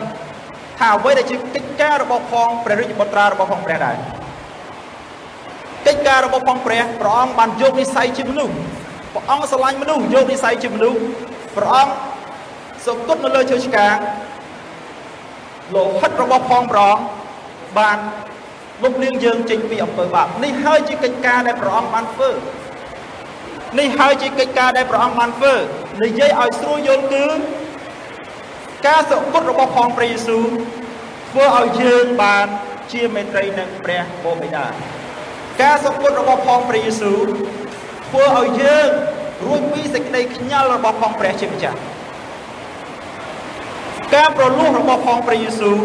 [0.79, 3.96] ថាអ្វីដែលជាកិច្ចការរបស់ផងព្រះរាជបុត្រារបស់ផងព្រះដែរ
[5.88, 8.53] កិច្ចការរបស់ផងព្រះព្រះអង្គបានយកនិស័យជាមនុស្ស
[9.13, 11.00] ព្រះអង្គស្រឡាញ់មនុស្សយកនិស័យជាមនុស្ស
[11.58, 11.94] ព្រះអង្គ
[12.86, 13.96] សុគតនៅលើឈើឆ្កាង
[15.75, 17.03] លោហិតរបស់ផងព្រះអង្គ
[17.77, 17.98] បាន
[18.84, 22.32] លុបលាងយើងចេញពីអំពើបាបនេះហើយជាកិច្ចការដែលព្រះអង្គបានធ្វើ
[23.80, 25.54] នេះហើយជាកិច្ចការដែលព្រះអង្គបានធ្វើ
[26.04, 27.26] និយាយឲ្យស្រួលយល់គឺ
[28.88, 30.46] ការសុគតរបស់ផងព្រះយេស៊ូវ
[31.30, 32.46] ធ្វើឲ្យយើងបាន
[32.94, 34.65] ជាមេត្រីនឹងព្រះបូបិតា
[35.62, 37.20] ការសុគតរបស់ផងព្រះយេស៊ូវ
[38.08, 38.88] ធ្វើឲ្យយើង
[39.46, 41.80] រួចពីសេចក្តីខ្ញាល់របស់ផងព្រះជាម្ចាស់
[44.15, 45.78] ការប្រលោះរបស់ផងព្រះយេស៊ូវ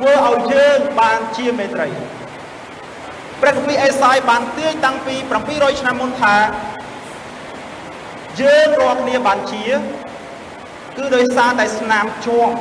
[0.00, 1.88] ធ្វើឲ្យយើងបានជាមេត្រី
[3.40, 5.14] ព្រះគម្ពីរអេសាយបានទាញតាំងពី
[5.46, 6.36] 700ឆ្នាំមុនថា
[8.40, 9.66] យើងរាល់គ្នាបានជា
[10.96, 12.54] គឺដោយសារតែស្នាមជាប់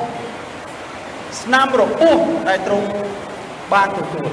[1.41, 2.17] ស្នាមរពុះ
[2.49, 2.89] ដែលទ្រង់
[3.73, 4.31] បានទទួល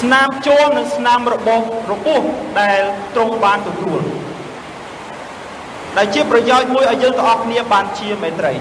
[0.00, 2.20] ស្នាមជាប់និងស្នាមរបស់រពុះ
[2.60, 2.80] ដែល
[3.14, 4.00] ទ្រង់បានទទួល
[5.96, 8.52] ដែលជាប្រយោជន៍មួយឲ្យយើងទាំងអស់គ្នាបានជាមេត្រី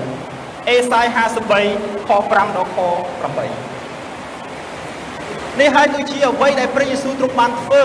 [0.69, 2.77] អេសាយ53ខ5ដល់ខ
[3.79, 7.83] 8នេះហើយគឺជាអ្វីដែលព្រះយេស៊ូវទ្រង់បានធ្វើ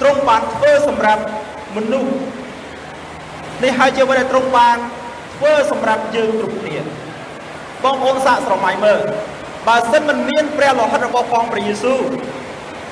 [0.00, 1.22] ទ្រង់បានធ្វើសម្រាប់
[1.76, 2.12] មនុស្ស
[3.64, 4.76] នេះហើយជាអ្វីដែលទ្រង់បាន
[5.36, 6.76] ធ្វើសម្រាប់យើងគ្រប់គ្នា
[7.84, 9.00] បងប្អូនសាកស្រមៃមើល
[9.68, 12.00] បើសិនមិនមានព្រះលោហិតរបស់ផងព្រះយេស៊ូវ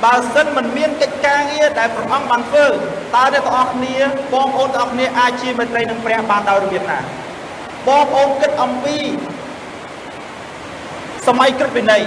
[0.05, 3.97] បើសិនមិនមានកិច្ចការងារដែលព្រះអង្គបានធ្វើតើអ្នកទាំងអស់គ្នា
[4.35, 7.01] បងប្អូនទាំងអស់គ្នាអាចជាមេត្រីនឹងព្រះបានដោយរបៀបណា
[7.89, 8.97] បងប្អូនគិតអំពី
[11.27, 12.03] សម័យក្រឹតវិន័យ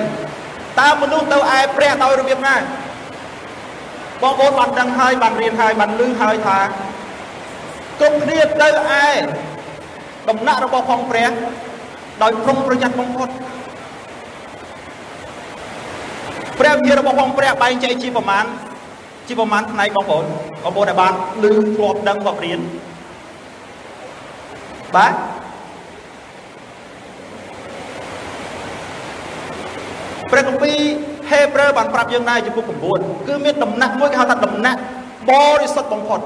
[0.80, 2.56] តើមនុស្សទៅឯព្រះដោយរបៀបណា
[4.22, 6.60] បងប្អូនបានដឹងហើយបានរៀនហើយបានឮហើយថា
[8.00, 9.08] គ្រប់គ្នាទៅឯ
[10.30, 11.32] ដំណាក់របស់ផងព្រះ
[12.22, 13.30] ដោយប្រុងប្រយ័ត្នបំផុត
[16.60, 18.46] ព្រះវិហាររបស់ផងព្រះបែងចែកជាប្រមាណ
[19.28, 20.26] ជាប្រមាណផ្នែកបងប្អូន
[20.63, 22.60] បងប្អូនដែលបានឮធ្លាប់ដឹងធ្លាប់រៀន
[24.96, 25.13] បាទ
[30.32, 30.80] ព្រះគម្ពីរ
[31.30, 32.63] ហេព្រើរបានប្រាប់យើងដែរចំពោះ
[32.96, 34.80] 9គឺមានដំណាក់មួយគេហៅថាដំណាក់
[35.30, 36.20] បរិសុទ្ធបំផុត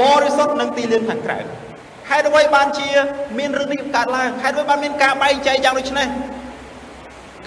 [0.00, 1.38] បរិសុទ្ធនឹងទីលានខាងក្រៅ
[2.10, 2.88] ហេតុអ្វីបានជា
[3.38, 6.08] មានរឿងនេះកើតឡើងហេតុអ្វីបានមានការបែងចែកយ៉ាងដូចនេះ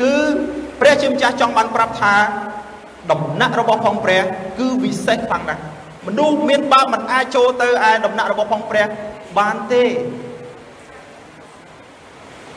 [0.01, 0.13] គឺ
[0.79, 2.13] ព្រះជាម្ចាស់ចង់បានប្រាប់ថា
[3.11, 4.21] ដំណាក់របស់ផងព្រះ
[4.59, 5.61] គឺវិសេសខ្លាំងណាស់
[6.07, 8.85] មនុស្សមានបាបមិនអាចចូលទៅឯដំណាក់របស់ផងព្រះ
[9.39, 9.83] បានទេ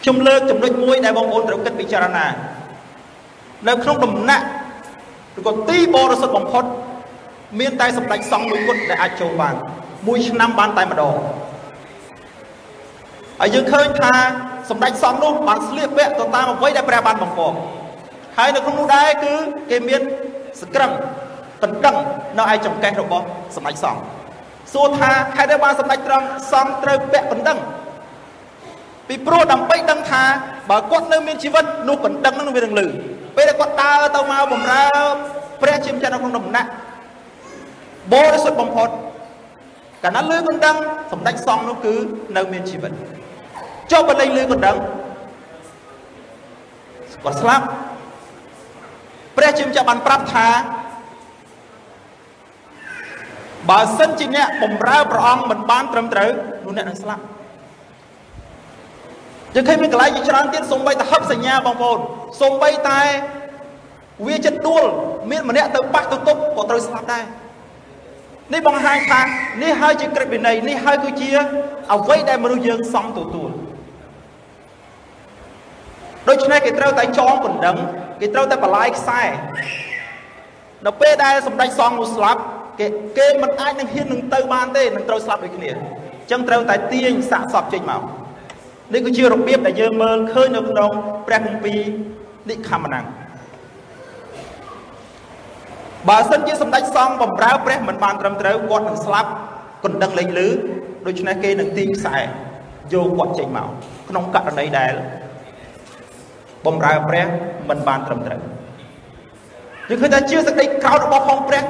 [0.03, 2.27] ខ្ញុំលើកចំណុចមួយដែលបងប្អូនត្រូវគិតពិចារណា
[3.69, 4.45] នៅក្នុងដំណាក់
[5.39, 6.65] ឬក៏ទីបរិសុទ្ធបំផុត
[7.61, 9.55] មានតែសម្ដេចសង្ឃមួយគត់ដែលអាចចូលបាន
[10.07, 11.17] មួយឆ្នាំបានតែម្ដង
[13.41, 14.13] ហើយយើងឃើញថា
[14.71, 17.57] សម្ដេចសង្ឃនោះបានស្លៀកពាក់ទៅតាមអ្វីដែលព្រះបានបង្គាប់
[18.39, 19.35] ហើយនៅក្នុងនោះដែរគឺ
[19.71, 20.01] គេមាន
[20.61, 20.91] សក្រឹង
[21.63, 21.97] កណ្ដឹង
[22.39, 23.25] នៅឯចង្កេះរបស់
[23.57, 24.01] សម្ដេចសង្ឃ
[24.73, 27.59] សួរថាហេតុអីបានសម្ដេចត្រង់សង្ឃត្រូវពាក់កណ្ដឹង
[29.09, 30.23] ពីព្រោះដើម្បីដឹងថា
[30.71, 32.87] បើគាត់នៅមានជីវិតនោះកណ្ដឹងនឹងវានឹងលឺ
[33.37, 34.85] ពេលដែលគាត់ដើរទៅមកបំរើ
[35.63, 36.69] ព្រះជាម្ចាស់នៅក្នុងដំណាក់
[38.13, 38.89] បរិសុទ្ធបំផុត
[40.03, 40.77] កាលណាលឺកណ្ដឹង
[41.13, 41.95] សម្ដេចសង្ឃនោះគឺ
[42.37, 42.93] នៅមានជីវិត
[43.93, 44.77] ចុះបើលេងលឺកណ្ដឹង
[47.25, 47.67] គាត់ស្លាប់
[49.37, 50.47] ព្រះជាម្ចាស់បានប្រាប់ថា
[53.71, 56.31] បើសិនជាអ្នកបំរើព្រះអង្គមិនបានត្រឹមត្រូវ
[56.65, 57.23] នោះអ្នកនឹងស្លាប់
[59.55, 61.99] យើងឃើញមានកន្លែងជាច្រើនទៀតសំបីតែហឹបសញ្ញាបងប្អូន
[62.43, 63.01] សំបីតែ
[64.27, 64.85] វាចិត្តដួល
[65.31, 67.25] មានម្នាក់ទៅប៉ះទៅទប់ក៏ត្រូវស្លាប់ដែរ
[68.53, 69.23] នេះបង្ហាញថា
[69.63, 71.31] នេះហើយជាក្រឹតវិន័យនេះហើយគឺជា
[71.95, 73.51] អ្វីដែលមនុស្សយើងសំទទួល
[76.29, 77.77] ដូច្នេះគេត្រូវតែចងបណ្ដឹង
[78.21, 79.23] គេត្រូវតែបលាយខ្សែ
[80.87, 82.41] នៅពេលដែលសម្ដេចសង្ឃនោះស្លាប់
[82.81, 82.87] គេ
[83.19, 88.03] គេមិនអាចនឹងហ៊ាននឹងទៅបានទេនឹងត្រូវស្លាប់ដូចគ្នាអញ្ចឹងត្រូវតែទាញសាកសពចេញមក
[88.93, 90.91] នេះគឺជារបៀបដែលយើងមើលឃើញនៅក្នុង
[91.27, 91.81] ព្រះគម្ពីរ
[92.51, 93.07] និខមណាំង
[96.09, 99.31] បើសិនជាសម្ដេចសង្ឃបំរើព្រះមិនបានត្រឹមត្រូវគាត់នឹងស្លាប់
[99.85, 100.49] កណ្ដឹងលេងលឺ
[101.07, 102.17] ដូច្នេះគេនឹងទាញខ្សែ
[102.93, 103.69] យកគាត់ចេញមក
[104.09, 104.93] ក្នុងករណីដែល
[106.67, 107.27] បំរើព្រះ
[107.69, 108.41] មិនបានត្រឹមត្រូវ
[109.89, 111.63] យើងឃើញថាជាសេចក្តីក្រោធរបស់ផងព្រះ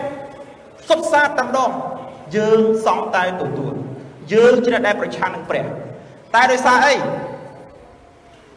[0.89, 1.71] សុទ្ធសាធតែម្ដង
[2.37, 3.75] យើងសំតែទទួល
[4.33, 5.65] យើងជាអ្នកដែលប្រឆាំងនឹងព្រះ
[6.35, 6.95] តែដោយសារអី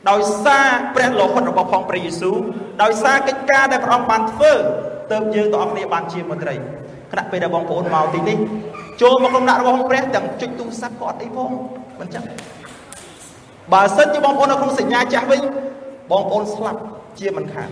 [0.10, 2.36] ដោយសារព្រះលោហិតរបស់ផងព្រះយេស៊ូវ
[2.84, 4.54] ដោយសារកិច្ចការដែលព្រះអង្គបានធ្វើ
[5.12, 6.56] ទើបយើងទាំងអស់គ្នាបានជាមន្ត្រី
[7.12, 8.38] ខណៈពេលដែលបងប្អូនមកទីនេះ
[9.02, 11.52] ចូលមកក្នុងដាក់របស់ព្រះទាំងចុចទូរស័ព្ទក៏អត់អីផង
[12.00, 12.24] មិនចឹង
[13.74, 15.42] បើសិនជាបងប្អូននៅក្នុងសញ្ញាចាស់វិញ
[16.12, 16.80] បងប្អូនស្លាប់
[17.20, 17.70] ជាមិនខាន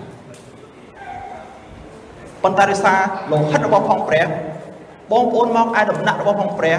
[2.44, 3.00] ប៉ុន្តែដោយសារ
[3.32, 4.26] លោហិតរបស់ផងព្រះ
[5.12, 6.78] បងប្អូនមកឯដំណាក់របស់ផងព្រះ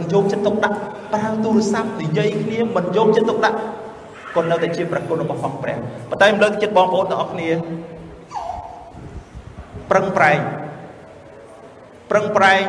[0.00, 0.78] មិនយកចិត្តទុកដាក់
[1.12, 3.58] ប្រើទូរស័ព្ទនិយាយគ្នាមិនយកចិត្តទុកដាក់
[4.36, 5.76] ក៏នៅតែជាប្រគុណរបស់ផងព្រះ
[6.10, 7.48] ប៉ុន្តែលើកចិត្តបងប្អូនទាំងអស់គ្នា
[9.90, 10.38] ប្រឹងប្រែង
[12.10, 12.62] ប្រឹងប្រែង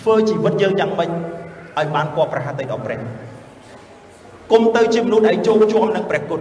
[0.00, 2.98] ធ្វើជីវិតយើងយ៉ាងម៉េចឲ្យបានគបប្រហាតិដល់ព្រះ
[4.50, 6.40] គុំទៅជាមនុស្សដែលជោគជាំនឹងព្រះគុណ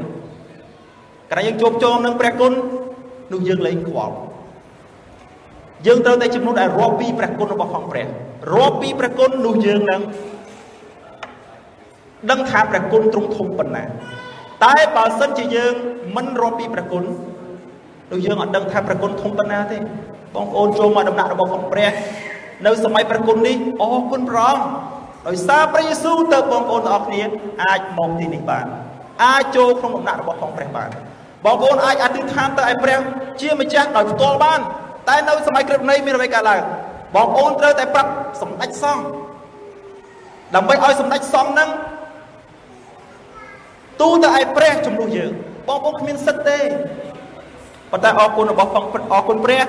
[1.31, 2.53] ក្រោយយើងជួបជុំនឹងព្រះគុណ
[3.31, 4.15] នោះយើងលែងខ្វល់
[5.85, 8.07] យើងត្រូវតែចំនួនដែលរាប់ពីព្រះគុណរបស់ផងព្រះ
[8.53, 10.01] រាប់ពីព្រះគុណនោះយើងនឹង
[12.31, 13.83] ដឹងថាព្រះគុណទ្រង់ធំប៉ុណ្ណា
[14.65, 15.73] តែបើសិនជាយើង
[16.15, 17.03] មិនរាប់ពីព្រះគុណ
[18.11, 19.77] នោះយើងអត់ដឹងថាព្រះគុណធំប៉ុណ្ណាទេ
[20.35, 21.91] បងប្អូនចូលមកដំណាក់របស់ផងព្រះ
[22.65, 24.65] នៅសម័យព្រះគុណនេះអរគុណព្រះអង្គ
[25.27, 27.21] ដោយសារព្រះយេស៊ូវទៅបងប្អូនទាំងអស់គ្នា
[27.63, 28.65] អាចមកទីនេះបាន
[29.23, 30.89] អាចចូលក្នុងដំណាក់របស់ផងព្រះបាន
[31.45, 32.99] បងប្អូនអាចអធិដ្ឋានទៅឲ្យព្រះ
[33.41, 34.59] ជាម្ចាស់ដោយផ្ទាល់បាន
[35.09, 36.61] តែនៅសម័យក្រឹតនៃមានអ្វីកើតឡើង
[37.15, 39.03] បងប្អូនត្រូវតែប្រាប់សម្ដេចសង្ឃ
[40.55, 41.69] ដើម្បីឲ្យសម្ដេចសង្ឃនឹង
[44.01, 45.31] ទូទៅឲ្យព្រះជំនួសយើង
[45.67, 46.59] បងប្អូនគ្មានសិទ្ធទេ
[47.91, 49.65] ប៉ុន្តែអរគុណរបស់ផងអរគុណព្រះ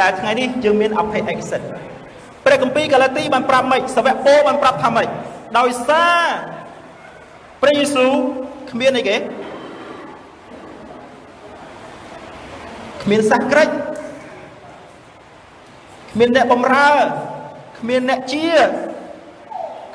[0.00, 1.66] ដែលថ្ងៃនេះយើងមានអភ័យឯកសិទ្ធ
[2.44, 5.08] ព្រះគម្ពីរកាឡាទីបានប្រាប់ម៉េចសាវកពោបានប្រាប់ថាម៉េច
[5.58, 6.22] ដោយសារ
[7.62, 8.12] ព្រះយេស៊ូវ
[8.70, 9.16] គ្មានអីគេ
[13.02, 13.68] គ្មានសាសក្រិច
[16.14, 16.92] គ្មានអ្នកបំរើ
[17.78, 18.52] គ្មានអ្នកជា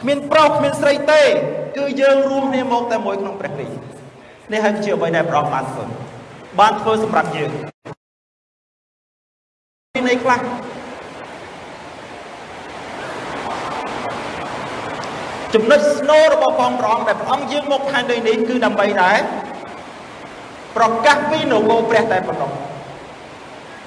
[0.02, 1.24] គ្មានប្រុសគ្មានស្រីទេ
[1.78, 3.80] គឺយើងរួមគ្នាមកតែមួយក្នុងព្រះគ្រីស្ទ
[4.52, 5.84] នេះហើយគឺជាអ្វីដែលព្រះអង្គបានធ្វើ
[6.60, 7.52] បានធ្វើសម្រាប់យើង
[10.08, 10.40] នៃខ្លះ
[15.54, 19.18] ចំណុចស្នូលរបស់ផងព្រះអង្គដែលព្រះអង្គយើងមកផែនដីនេះគឺដើម្បីដែរ
[20.78, 22.52] ប្រកាសពីនគរព្រះតែប៉ុណ្ណោះ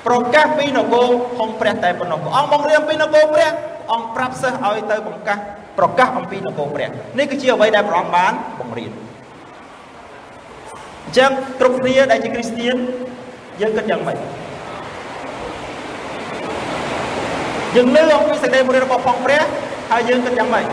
[0.06, 3.50] ប្រកាសពីនគរផងព្រះតែប៉ុណ្ណោះព្រះអង្គបង្រៀនពីនគរព្រះ
[3.92, 5.38] អង្គប្រាប់សិស្សឲ្យទៅបង្កាស
[5.78, 6.88] ប្រកាសអំពីនគរព្រះ
[7.18, 8.92] នេះគឺជាអ្វីដែលព្រះអង្គបានបង្រៀន
[11.04, 12.76] អញ្ចឹងគ្រប់គ្នាដែលជាគ្រីស្ទៀន
[13.60, 14.18] យើងគិតយ៉ាងម៉េច
[17.76, 19.42] យើងលើអំពីសេចក្តីបង្រៀនរបស់ផងព្រះ
[19.90, 20.64] ហើយយើងគិតយ៉ាងម៉េច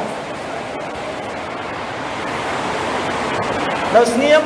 [3.95, 4.41] នៅស្ងៀម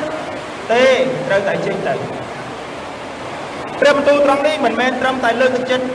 [0.72, 0.86] ទេ
[1.28, 1.96] ត្រូវតែចេញទៅ
[3.84, 5.86] ព្រះបន្ទូលត្រង់នេះមិនមែនត្រឹមតែលើកទឹកចិត្ត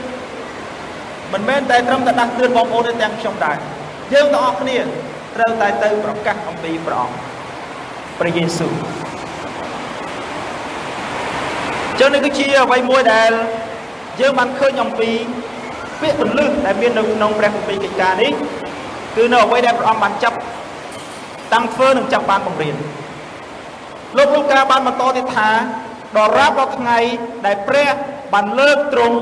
[1.33, 3.57] មិនមែនតែត្រឹមតែដាស់តឿនបងប្អូនទេទាំងខ្ញុំដែរ
[4.13, 4.77] យើងទាំងអស់គ្នា
[5.35, 7.15] ត្រូវតែទៅប្រកាសអំពីព្រះអង្គ
[8.19, 8.73] ព្រះយេស៊ូវ
[11.99, 13.31] ចឹងនេះគឺជាអ្វីមួយដែល
[14.19, 15.09] យើងបានឃើញអំពី
[16.01, 18.31] ពាក្យពលឹះដែលមាននៅក្នុងព្រះគម្ពីរកិច្ចការនេះ
[19.15, 20.37] គឺនៅអ្វីដែលព្រះអង្គបានចាប់
[21.53, 22.75] តាំងធ្វើនិងចាប់បានបង្រៀន
[24.17, 25.49] លោកលូកាបានបន្តទៀតថា
[26.17, 26.97] ដរាបដល់ថ្ងៃ
[27.45, 27.89] ដែលព្រះ
[28.33, 29.17] បានលើកទ្រង់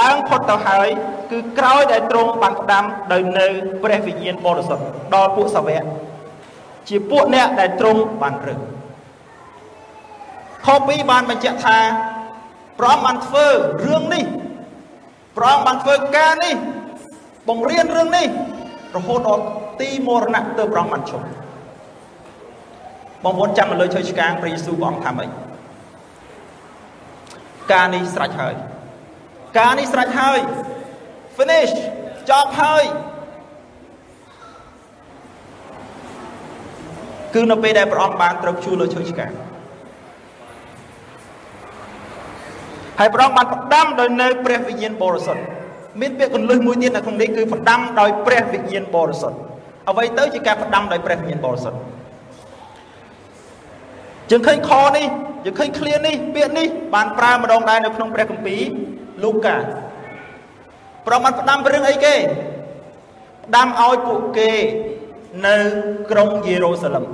[0.00, 0.88] ឡើងផុតទៅហើយ
[1.30, 3.46] គឺក្រោយដែលទ្រង់បានផ្ដាំដោយនៅ
[3.82, 5.82] ព្រះវិញ្ញាណបរិសុទ្ធដល់ពួកសាវក
[6.88, 8.60] ជាពួកអ្នកដែលទ្រង់បានរើស
[10.66, 11.78] ខ2បានបញ្ជាក់ថា
[12.78, 13.46] ព្រះអង្គបានធ្វើ
[13.86, 14.24] រឿងនេះ
[15.36, 16.54] ព្រះអង្គបានធ្វើការនេះ
[17.48, 18.26] បង្រៀនរឿងនេះ
[18.96, 19.44] រហូតដល់
[19.80, 21.22] ទីមរណៈទើបព្រះអង្គបានជុំ
[23.24, 25.51] បងប្អូនចាំមកលើឈើឆ្កាងព្រះយេស៊ូវព្រះអង្គថាម៉េច
[27.72, 28.54] ការនេះស្រេចហើយ
[29.58, 30.38] ការនេះស្រេចហើយ
[31.36, 31.72] finish
[32.30, 32.84] ចប់ហើយ
[37.34, 39.32] គឺនៅពេលដែលព្រះអង្គបានត្រូវជួលលើឈើឆ្កាង
[42.98, 45.42] ហើយព្រះអង្គបានផ្ដាំដោយនៅព្រះវិញ្ញាណបរិសុទ្ធ
[46.00, 49.36] មានពាក្យកន្លឹះមួយទៀតនៅក្នុងនេះគឺផ្ដាំដោយព្រះវិញ្ញាណបរិសុទ្ធ
[49.90, 51.78] អ្វីទៅជាការផ្ដាំដោយព្រះវិញ្ញាណបរិសុទ្ធ
[54.30, 55.06] យើងឃើញខនេះ
[55.44, 58.62] យើងឃើញឃ្លានេះពាក្យនេះបានប្រើម្ដងដែរនៅក្នុងព្រះគម្ពីរ
[59.22, 59.56] លូកា
[61.06, 62.14] ព្រះបានផ្ដាំរឿងអីគេ
[63.46, 64.50] ផ្ដាំឲ្យពួកគេ
[65.46, 65.56] នៅ
[66.10, 67.04] ក្រុងយេរូសាឡឹម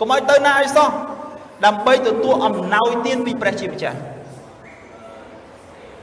[0.00, 0.88] កុំឲ្យទៅណាឲ្យសោះ
[1.66, 3.98] ដើម្បីទទួលអំណោយទានពីព្រះជាម្ចាស់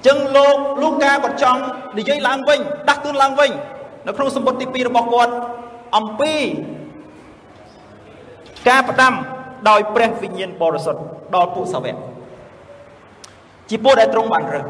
[0.08, 1.62] ចឹងលោកលូកាក៏ចង់
[1.98, 3.52] និយាយឡើងវិញដាស់តឿនឡើងវិញ
[4.08, 5.34] នៅក្នុងសម្បត្តិទី2របស់គាត់
[5.98, 6.34] អំពី
[8.70, 9.14] ការផ្ដាំ
[9.70, 11.02] ដោយព្រះវិញ្ញាណបរិសុទ្ធ
[11.36, 11.96] ដល់ពួកសាវក
[13.70, 14.66] ជាពួកដែលទ្រង់បានរើស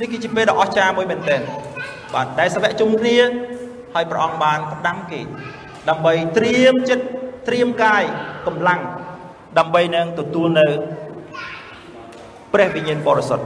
[0.00, 1.40] នេះគឺជាពេលដ៏អស្ចារ្យមួយមែនទែន
[2.14, 3.18] បាទដែលសាវកជុំគ្នា
[3.94, 5.20] ហើយព្រះអង្គបានផ្ដាំគេ
[5.88, 7.04] ដើម្បីត្រៀមចិត្ត
[7.48, 8.02] ត្រៀមកាយ
[8.46, 8.80] កម្លាំង
[9.58, 10.66] ដើម្បីនឹងទទួលនៅ
[12.52, 13.44] ព្រះវិញ្ញាណបរិសុទ្ធ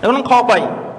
[0.00, 0.91] នៅក្នុងខ3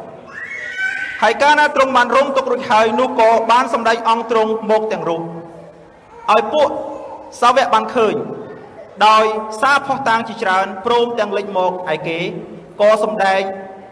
[1.24, 5.22] ហើយកាលណាទ្រង់បានរងទុករួចហើយនោះក៏បានសម្ដែងអង្គទ្រង់មកទាំងរូប
[6.32, 6.70] ឲ្យពួក
[7.42, 8.16] សាវកបានឃើញ
[9.08, 9.24] ដោយ
[9.62, 12.20] សារផុសតាងជាច្រើនព្រមទាំងលេចមកឯគេ
[12.82, 13.42] ក៏សម្ដែង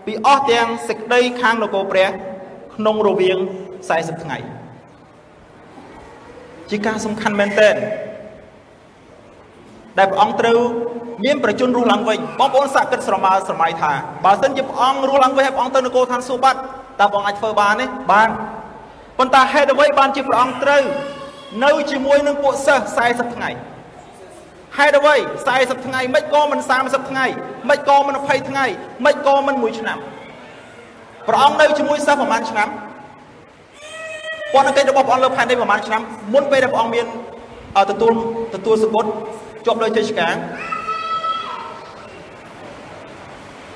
[0.05, 2.07] ពីអស់ទាំងសេចក្តីខាងនគរព្រះ
[2.75, 3.37] ក្នុងរវាង
[3.79, 4.37] 40ថ្ងៃ
[6.69, 7.75] ជាការសំខាន់មែនទែន
[9.97, 10.59] ដែលព្រះអង្គត្រូវ
[11.25, 13.91] មានប្រជញ្ញរស់ឡើងវិញបងប្អូនសាកគិតស្រមើស្រមៃថា
[14.25, 16.59] បើសិនជាព្រះអង្គរស់ឡើងវិញហើយព្រះអង្គទៅនគរឋានសួគ៌បាត់
[17.01, 18.29] តើព្រះអង្គអាចធ្វើបានទេបាន
[19.17, 20.83] ប៉ុន្តែហេតុអ្វីបានជាព្រះអង្គត្រូវ
[21.65, 23.49] នៅជាមួយនឹងពួកសិស្ស40ថ្ងៃ
[24.77, 25.15] ហេតុអ្វី
[25.51, 27.25] 40ថ្ងៃមិនក៏មិន30ថ្ងៃ
[27.69, 28.65] មិនក៏មិន20ថ្ងៃ
[29.05, 29.97] មិនក៏មិន1ឆ្នាំ
[31.27, 32.69] ព្រះអង្គនៅជាមួយសិស្សប្រហែលឆ្នាំ
[34.53, 36.01] ពន្ធកិច្ចរបស់ព្រះអង្គលើផែនដីប្រហែលឆ្នាំ
[36.33, 37.05] មុនពេលដែលព្រះអង្គមាន
[37.91, 38.13] ទទួល
[38.55, 39.05] ទទួលសគុត
[39.65, 40.35] ជាប់លើជ័យឆ្កាង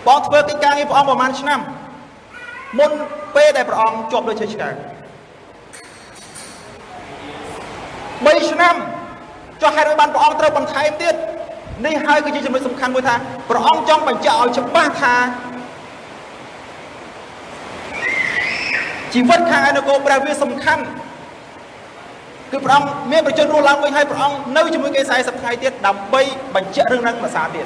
[0.08, 1.60] បងធ្វើកិច្ចការងារព្រះអង្គប្រហែលឆ្នាំ
[2.80, 2.92] មុន
[3.36, 4.74] ពេលដែលព្រះអង្គជាប់លើជ័យឆ្កាង
[8.26, 8.76] 3ឆ្នាំ
[9.62, 11.16] ចុះហេតុអ្វីបានព្រះអង្គត្រូវបន្ថែមទៀត
[11.86, 13.16] នេះហើយគឺជាចំណុចសំខាន់មួយថា
[13.50, 15.16] ព្រះអង្គចង់បញ្ជាក់ឲ្យច្បាស់ថា
[19.14, 20.84] ជីវិតខាងឯនគរព្រះវាសំខាន់
[22.52, 26.22] គឺព្រះអង្គមានប្រជញ្ញរស់ឡើងវិញហើយព្រះអង្គនៅជាមួយគេ40ថ្ងៃទៀតដើម្បី
[26.56, 27.66] បញ្ជាក់រឿងហ្នឹងភាសាទៀត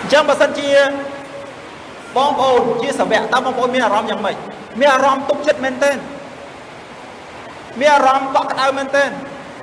[0.00, 0.68] អញ្ចឹងបើសិនជា
[2.16, 4.36] បងប្អូនជាសាវកតើបងប្អូនមានអារម្មណ៍យ៉ាងម៉េច
[4.80, 5.92] មានអារម្មណ៍ទុកចិត្តមែនទេ
[7.80, 9.04] មានអារម្មណ៍កក់ក្ដៅមែនទេ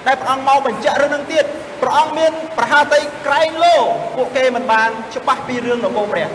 [0.07, 1.45] ដែលព្រះអង្គមកបញ្ជាក់រឿងនឹងទៀត
[1.81, 3.75] ព្រះអង្គមានប្រហាតីក្រែងលោ
[4.15, 6.27] ពួកគេមិនបានច្បាស់ពីរឿងនគរព្រះ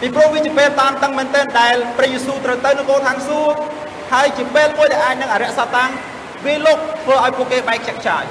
[0.00, 3.58] ពីព្រោះវាជាពេលតាមតឹងមែនទែនដែលព្រះយេស៊ូវត្រូវទៅនគរឋានសួគ៌
[4.12, 5.90] ហើយជាពេលមួយដែលអាចនឹងអរិយសាតាំង
[6.46, 8.24] វាលុកធ្វើឲ្យពួកគេបែកខ្ចាក់ចាយ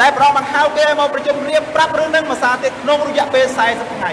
[0.00, 4.12] តែព្រះអង្គបានហៅគេឲ្យមកប្រជុំរៀបប្រាប់រឿងនឹងមួយសារទៀតក្នុងរយៈពេល40ថ្ងៃ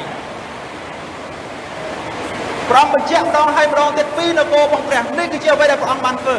[2.73, 6.37] ព្រះអង្គបញ្ជាក់ម្ដងហើយម្ដងទៀតពីនគររបស់ព្រះនេះគឺជាអ្វីដែលព្រះអង្គបានធ្វើ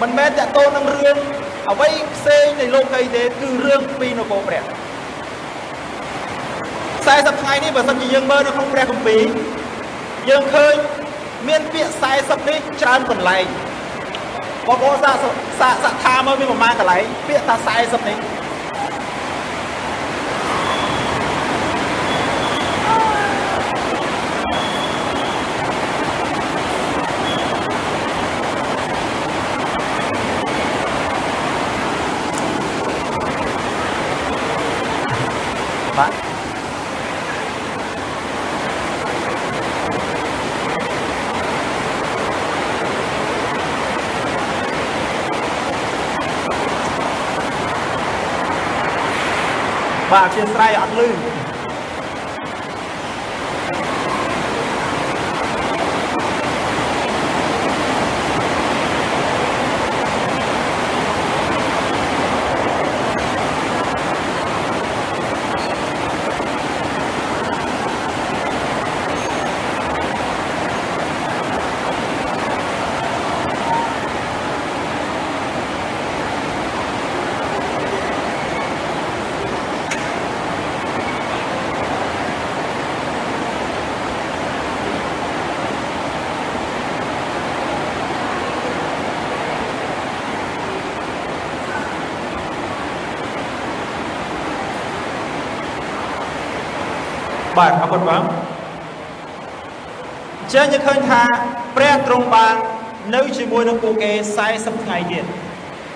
[0.00, 1.16] មិនមែនតកតូននឹងរឿង
[1.70, 4.62] អ្វីផ្សេងនៃលោកីទេគឺរឿងពីនគរព្រះ
[6.66, 9.22] 40ថ្ងៃនេះបើសិនជាយើងមើលនៅក្នុងព្រះគម្ពីរ
[10.28, 10.74] យើងឃើញ
[11.48, 13.44] មានពាក្យ40នេះច្រើនកន្លែង
[14.66, 15.16] បងប្អូនសាក
[15.60, 18.37] សាកសាកថាមើលមានប្រមាណកន្លែងពាក្យថា40នេះ
[50.18, 51.08] បាទអធិស្ឋានអត់លឺ
[97.58, 98.22] បាទអរគុណបង
[100.54, 101.22] ចឹងយើងឃើញថា
[101.76, 102.54] ព្រះទ្រង់បាន
[103.14, 104.12] នៅជាមួយនឹងពួកគេ
[104.48, 105.24] 40ថ្ងៃទៀត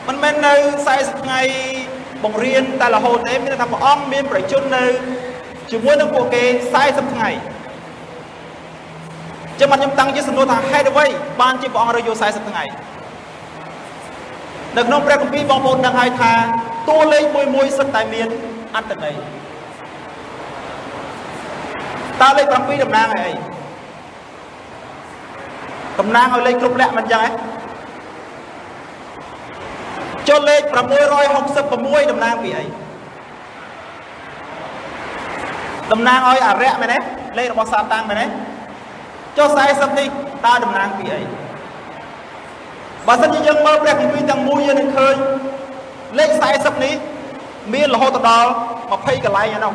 [0.09, 0.55] មិនមែននៅ
[0.88, 1.40] 40ថ្ងៃ
[2.25, 4.85] បង្រៀនតែរហូតទេមានថាព្រះអង្គមានប្រជជននៅ
[5.70, 6.44] ជាមួយនឹងពួកគេ
[6.79, 7.31] 40ថ្ងៃ
[9.61, 11.07] ចឹងមកខ្ញុំតាំងជាសំណួរថាហេតុអ្វី
[11.40, 12.64] បានជាព្រះអង្គរើសយក40ថ្ងៃ
[14.77, 16.33] នៅក្នុងព្រះគម្ពីរបងប្អូនដឹងហើយថា
[16.88, 18.29] តួលេខមួយមួយសិតតែមាន
[18.77, 19.16] អត្តន័យ
[22.22, 23.32] តើលេខ7តំណាងឲ្យអី
[26.00, 27.30] តំណាងឲ្យលេខគ្រប់លក្ខមិនចឹងហ៎
[30.28, 32.64] ចុះលេខ666តំណាងពីអី
[35.92, 36.98] តំណាងឲ្យអរិយមែនទេ
[37.38, 38.26] លេខរបស់សាតាំងមែនទេ
[39.38, 40.08] ចុះ40នេះ
[40.46, 41.20] តើតំណាងពីអី
[43.06, 45.14] បើសិនជាយើងមើលព្រះគម្ពីរទាំងមូលយើងនឹងឃើញ
[46.18, 46.94] លេខ40នេះ
[47.74, 48.50] មានរហូតដល់
[48.87, 49.74] 20កន្លែងឯនោះ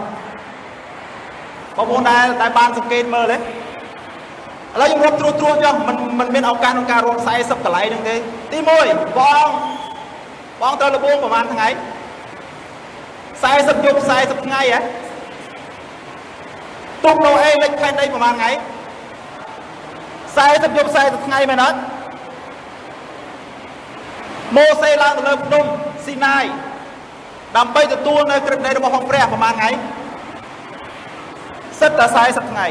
[1.78, 3.40] បងប្អូនដែលដែលបានសង្កេតមើលទេឥ
[4.82, 8.16] ឡូវយើងរាប់ត្រួសត្រាសចុះមិនមិនមានឱកាសក្នុងការរាប់40កន្លែងហ្នឹងទេ
[8.52, 9.50] ទី1បង
[10.62, 11.68] បងទៅលបួងប្រហែលថ្ងៃ
[13.44, 14.80] 40យប់40ថ្ងៃហ៎
[17.06, 18.52] ទុកនៅអេលិចផែនដីប្រហែលថ្ងៃ
[20.38, 21.78] 40យប់40ថ្ងៃមែនអត់
[24.56, 25.66] ម៉ូសេឡើងទៅលើភ្នំ
[26.06, 26.46] ស៊ីណាយ
[27.58, 29.70] ដើម្បីទទួលនៅក្រឹតដីរបស់ផងព្រះប្រហែលថ្ងៃ
[31.80, 32.68] សិតតែ40ថ្ងៃ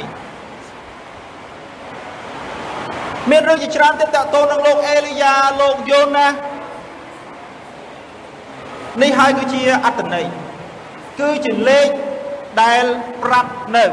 [3.30, 6.26] មានរឿងជាច្រើនទៀតតទៅនឹងលោកអេលីយ៉ាលោកយូណា
[9.02, 10.26] នេះហើយគឺជាអត្តន័យ
[11.20, 11.88] គឺជាលេខ
[12.62, 12.84] ដែល
[13.22, 13.84] ប្រាប់នៅ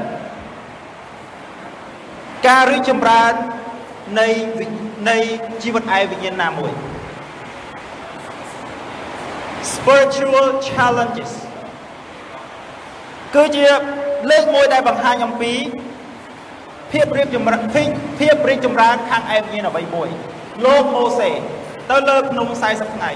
[2.48, 3.34] ការរីកចម្រើន
[4.20, 4.28] នៃ
[5.10, 5.18] នៃ
[5.64, 6.72] ជីវិតឯវិញ្ញាណណាមួយ
[9.74, 11.32] spiritual challenges
[13.36, 13.68] គឺជា
[14.30, 15.54] លេខមួយដែលបង្ហាញអំពី
[16.92, 17.62] ភាពរៀបចម្រើន
[18.20, 20.10] ភាពរីកចម្រើនខាងឯវិញ្ញាណអ្វីមួយ
[20.66, 21.30] លោកម៉ូសេ
[21.90, 23.12] ទៅលើភ្នំ40ថ្ងៃ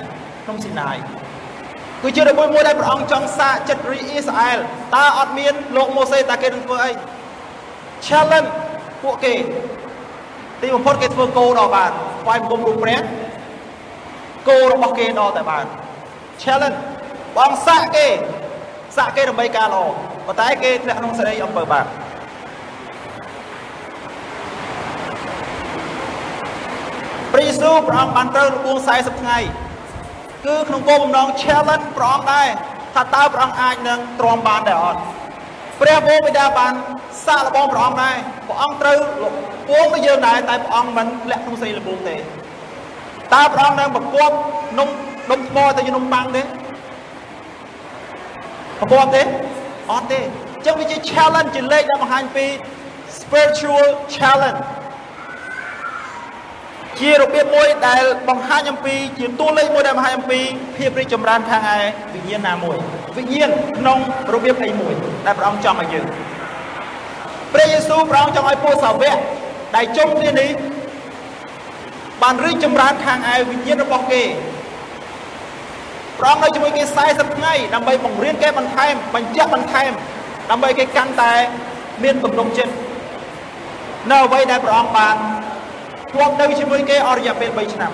[0.45, 0.97] ភ្នំស៊ីណាយ
[2.01, 4.57] គឺជារបួសមួយដែលព្រះអង្គចង់សាកចិត្តរីអ៊ីស្រាអែល
[4.95, 6.91] តើអត់មានលោកម៉ូសេតើគេនឹងធ្វើអី
[8.07, 8.49] challenge
[9.03, 9.33] ពួកគេ
[10.61, 11.91] ទីបំផុតគេធ្វើគោដល់បាន
[12.21, 13.01] ថ្វាយបង្គំរូបព្រះ
[14.47, 15.65] គោរបស់គេដល់តែបាន
[16.43, 16.77] challenge
[17.37, 18.07] បងសាក់គេ
[18.97, 19.85] សាក់គេដើម្បីការល្អ
[20.27, 21.85] ប៉ុន្តែគេធ្លាក់ក្នុងសេរីអំពើបាប
[27.31, 29.37] ព្រះយេស៊ូវព្រះអង្គបានត្រូវរបួង40ថ្ងៃ
[30.45, 32.47] គឺក្នុងគោលបំណង challenge ព្រះអង្គដែរ
[32.95, 34.99] ថាតើព្រះអង្គអាចនឹងទ្រាំបានដែរអត់
[35.81, 36.73] ព្រះវរបិតាបាន
[37.25, 38.15] សាកល្បងព្រះអង្គដែរ
[38.47, 38.97] ព្រះអង្គត្រូវ
[39.69, 44.31] ពួងទៅយើងដែរតែព្រះអង្គមិនលាក់ក្នុងសេរីលំងទេតើព្រះអង្គនឹងប្រកប
[44.79, 44.89] នំ
[45.31, 46.41] ដុំថ្មទៅជានំប៉័ងទេ
[48.79, 49.21] ប្រកបទេ
[49.91, 52.45] អត់ទេអញ្ចឹងវាជា challenge ជាលេខដែលបង្ហាញពី
[53.19, 54.59] spiritual challenge
[56.99, 60.39] ជារបៀបមួយដែលបង្ហាញអំពីជាតួលេខមួយដែលបង្ហាញអំពី
[60.77, 61.77] ភាពរីកចម្រើនខាងឯ
[62.13, 62.77] វិញ្ញាណណាមួយ
[63.17, 63.99] វិញ្ញាណក្នុង
[64.33, 64.93] របៀបអីមួយ
[65.25, 66.05] ដែលព្រះអង្គចង់ឲ្យយើង
[67.53, 69.17] ព្រះយេស៊ូវព្រះអង្គចង់ឲ្យពួកសាវក
[69.75, 70.49] ដែលជុំគ្នានេះ
[72.21, 74.23] បានរីកចម្រើនខាងឯវិញ្ញាណរបស់គេ
[76.19, 79.91] ព្រះអង្គនៅជាមួយគេ40ថ្ងៃដើម្បីបង្រៀនគេបន្ថែមបញ្ជាក់បន្ថែម
[80.51, 81.33] ដើម្បីគេកាន់តែ
[82.03, 82.73] មានទំនុកចិត្ត
[84.11, 85.15] នៅអ្វីដែលព្រះអង្គបាន
[86.11, 87.91] ធ្លាប់នៅជាមួយគេអស់រយៈពេល3ឆ្នាំ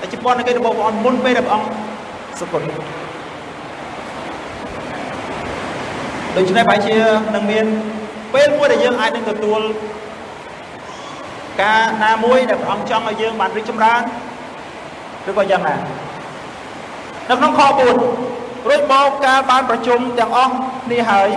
[0.00, 1.68] តែជប៉ុនគេរបស់ព្រះអង្គមុនពេលដែលព្រះអង្គ
[2.40, 2.62] សុគត
[6.36, 6.96] ដូច្នេះបែរជា
[7.34, 7.66] នឹងមាន
[8.34, 9.60] ពេលមួយដែលយើងអាចនឹងទទួល
[11.62, 14.02] ការណាមួយដែលព្រះអង្គចង់ឲ្យយើងបានរីកចម្រើន
[15.28, 15.76] ឬក៏យ៉ាងណា
[17.30, 20.52] នៅក្នុងខ4រួចមកការបានប្រជុំទាំងអស់
[20.86, 21.28] គ្នាហើយ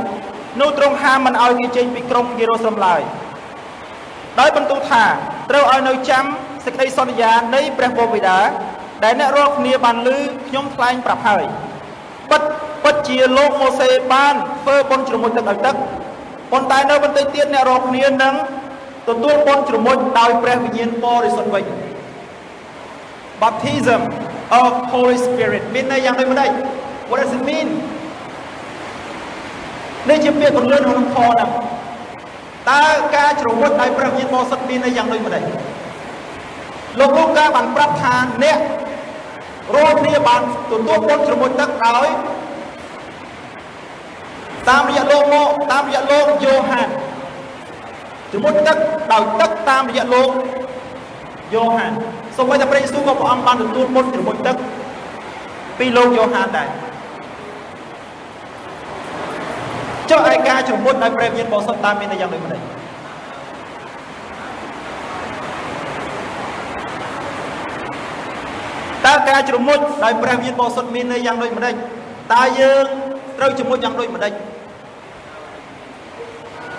[0.59, 3.01] នោះទ្រង់ហាមមិនឲ្យគេចេញពីក្រុងយេរូសាឡិមឡើយ
[4.39, 5.03] ដោយបន្ទូលថា
[5.49, 6.23] ត្រូវឲ្យនៅចាំ
[6.65, 8.39] សេចក្តីសន្យានៃព្រះវរបិតា
[9.03, 10.09] ដែលអ្នករាល់គ្នាបានឮ
[10.47, 11.43] ខ្ញុំថ្លែងប្រាប់ហើយ
[12.31, 12.41] ពិត
[12.83, 15.75] ពិតជាលោកម៉ូសេបានធ្វើបុណ្យជ្រមុជទឹកដោយទឹក
[16.51, 18.35] ប៉ុន្តែនៅបន្តិចទៀតអ្នករាល់គ្នានឹង
[19.07, 21.65] ទទួលបុណ្យជ្រមុជដោយព្រះវិញ្ញាណបរិសុទ្ធវិញ
[23.41, 24.01] baptism
[24.61, 26.49] of Holy Spirit មានន័យយ៉ាងដូចម្ដេច
[27.09, 27.67] What does it mean
[30.09, 31.49] នេះជាពាក្យបង្រៀនក្នុងខហ្នឹង
[32.69, 32.83] តើ
[33.15, 35.43] ការជ្រមុជដោយព្រះវិញ្ញាណបរិសុទ្ធមានន័យយ៉ាងដូចម្ដេច
[36.99, 38.57] លោកលូកាបានប្រាប់ថាអ្នក
[39.75, 42.07] រាល់គ្នាបានទទួលបុណ្យជ្រមុជទឹកដោយ
[44.69, 46.89] តាមរយៈលោកមកតាមរយៈលោកយ៉ូហាន
[48.31, 48.77] ជ្រមុជទឹក
[49.11, 50.29] ដោយទឹកតាមរយៈលោក
[51.53, 51.91] យ៉ូហាន
[52.37, 54.55] សូម្បីតែព្រះយេស៊ូវក៏ព្រះអង្គបានទទួលមុនជ្រមុជទឹក
[55.79, 56.67] ពីលោកយ៉ូហានដែរ
[60.09, 62.61] ចុះឯការជំមុតដោយព្រះវិញ្ញាណបរិសុទ្ធតាមមានយ៉ាងដូចម្ដេច
[69.05, 71.73] តើការជ្រមុជដោយព្រះវិញ្ញាណបរិសុទ្ធមានន័យយ៉ាងដូចម្ដេច
[72.33, 72.85] តើយើង
[73.37, 74.33] ត្រូវជ្រមុជយ៉ាងដូចម្ដេច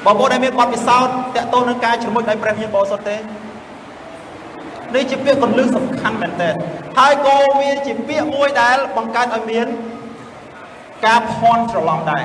[0.05, 3.17] បងប្អូនដែលមានបទពិសោធន៍តកតទៅនឹងការជ្រមុជដោយព្រះវិញ្ញាណបរិសុទ្ធទេ
[4.95, 6.55] នេះជាពាក្យកលឹះសំខាន់មែនទែន
[6.99, 9.67] ហើយក៏វាជាពាក្យមួយដែលបង្កើតឲ្យមាន
[11.07, 12.25] ការភ័ន្តច្រឡំដែរ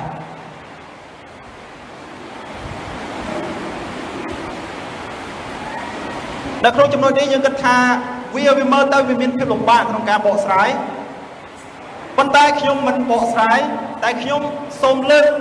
[6.66, 7.78] នៅក្នុងចំណុចនេះយើងគិតថា
[8.36, 10.70] វាវាមើលទៅវាមានភាពលំបាកក្នុងការបកស្រាយ
[12.18, 13.60] ប៉ុន្តែខ្ញុំមិនបកស្រាយ
[14.04, 14.42] តែខ្ញុំ
[14.82, 15.32] សូមលើក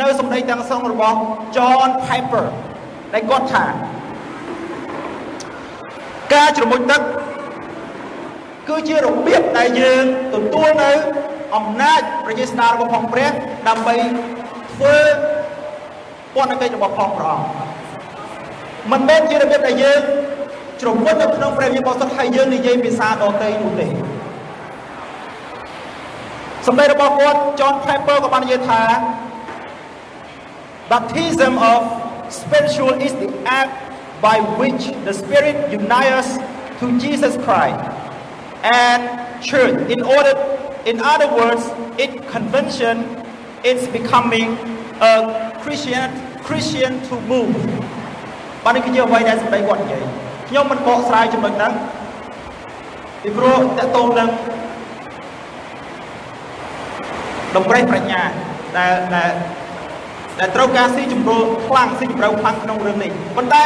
[0.00, 1.18] នៅសម្ដីទាំងស្រុងរបស់
[1.56, 2.46] John Piper
[3.14, 3.64] ដែលគាត់ថា
[6.32, 7.02] ការជ្រមុជទឹក
[8.68, 10.04] គឺជារបៀបដែលយើង
[10.34, 10.90] ទទួលនៅ
[11.56, 13.30] អំណាចប្រជាស្ដាររបស់ផងព្រះ
[13.68, 13.94] ដើម្បី
[14.72, 14.96] ធ្វើ
[16.34, 17.46] ពន្ធកិច្ចរបស់ផងព្រះអង្គ
[18.92, 20.00] មិនមែនជារបៀបដែលយើង
[20.80, 23.86] ជ្រមុជនៅក្នុងព្រះវិញ្ញាណបរិសុទ្ធហើយយើងនិយាយភាសាដទៃនោះទេ
[26.66, 28.82] សម្ដីរបស់គាត់ John Piper ក៏បាននិយាយថា
[30.90, 31.80] Baptism of
[32.38, 33.28] spiritual is the
[33.60, 33.72] act
[34.21, 36.29] by which the Spirit unites us
[36.79, 37.79] to Jesus Christ
[38.63, 39.01] and
[39.41, 39.77] church.
[39.89, 40.33] In order,
[40.85, 41.63] in other words,
[41.97, 43.05] it convention
[43.63, 44.57] is becoming
[45.01, 46.09] a Christian
[46.47, 47.53] Christian to move.
[48.65, 50.03] បាទនេះគឺជាអ្វីដែលសម្ដីគាត់និយាយ
[50.49, 51.73] ខ្ញុំមិនបកស្រាយចំណុចហ្នឹង
[53.21, 54.29] ពីព្រោះតកតងនឹង
[57.55, 58.21] ដំប្រេះប្រាជ្ញា
[58.77, 59.31] ដែលដែល
[60.39, 63.65] ដែលត្រូវការស៊ីជំរុលខ្លាំងស៊ីជម្រៅខ្លាំងក្នុងរឿងនេះប៉ុន្តែ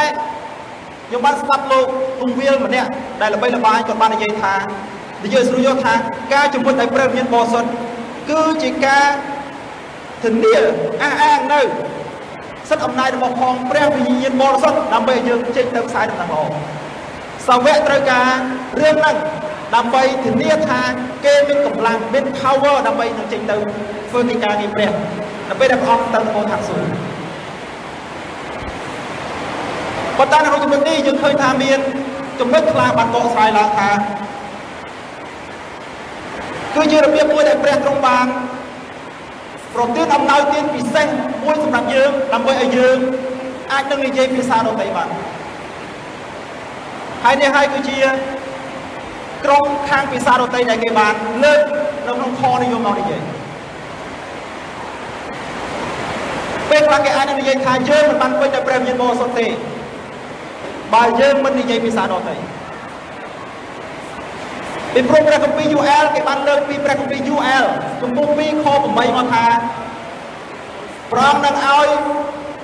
[1.07, 1.85] ខ្ញុំបានស្ដាប់លោក
[2.19, 2.89] ពងវាលម្នាក់
[3.21, 4.53] ដែលល្បីល្បាញគាត់បាននិយាយថា
[5.25, 5.93] និយាយស្រួលយកថា
[6.33, 7.69] ការជំនួយដោយព្រះវិញ្ញាណបរិសុទ្ធ
[8.29, 9.07] គឺជាការ
[10.23, 10.53] ធានា
[11.01, 11.61] អះអាងនៅ
[12.69, 16.43] សិទ្ធិអំណាចរបស់ផងព្រះវិញ្ញាណបរិសុទ្ធដើម្បីឲ្យយើងចេញទៅផ្សាយដំណឹងល្អ
[17.47, 18.29] សាវកត្រូវការ
[18.81, 19.15] រឿងហ្នឹង
[19.75, 20.79] ដើម្បីធានាថា
[21.25, 23.55] គេមានកម្លាំងមាន power ដើម្បីនឹងចេញទៅ
[24.09, 24.91] ធ្វើកិច្ចការងារព្រះ
[25.49, 27.16] ដើម្បីដែលព្រះអង្គទៅនគរឋានសួគ៌
[30.17, 31.79] ប៉ុន្តែនៅក្នុងចំណុចនេះយើងឃើញថាមាន
[32.39, 33.89] ចំណុចខ្លះបានបកស្រាយឡើងថា
[36.75, 38.27] គឺជារបៀបមួយដែលព្រះទ្រង់បាន
[39.73, 41.07] ប្រទានអំណោយទានពិសេស
[41.43, 42.97] មួយសម្រាប់យើងដើម្បីឲ្យយើង
[43.71, 45.09] អាចនឹងនិយាយភាសាដទៃបាន
[47.23, 47.97] ហើយនេះហើយគឺជា
[49.45, 51.13] ក្រុមខាងភាសាដទៃដែលគេបាន
[51.43, 51.61] លើក
[52.07, 53.21] នៅក្នុងខនេះយកមកនិយាយ
[56.69, 59.47] ពេលខ្លះគេអាចនឹងនិយាយថាយើងមិនបានពេញដោយព្រះវិញ្ញាណបរិសុទ្ធទេ
[60.93, 62.35] បើយើងមិននិយាយភាសាដទៃ
[64.93, 67.65] ពីព្រោះព្រះគម្ពីរ UL គេបានលើកពីព្រះគម្ពីរ UL
[68.01, 69.45] ចំពោះ2ខ8មកថា
[71.11, 71.87] ព្រះអង្គនឹងឲ្យ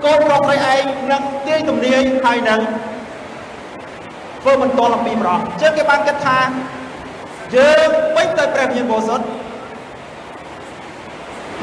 [0.05, 2.59] កូនប្រុសស្រីឯងនឹងទាយទំនាយហើយនឹង
[4.41, 6.39] ធ្វើបន្តអំពីព្រះអង្គជើងគេបានគិតថា
[7.55, 9.25] យើងពេញទៅព្រះវិញ្ញាណបរិសុទ្ធ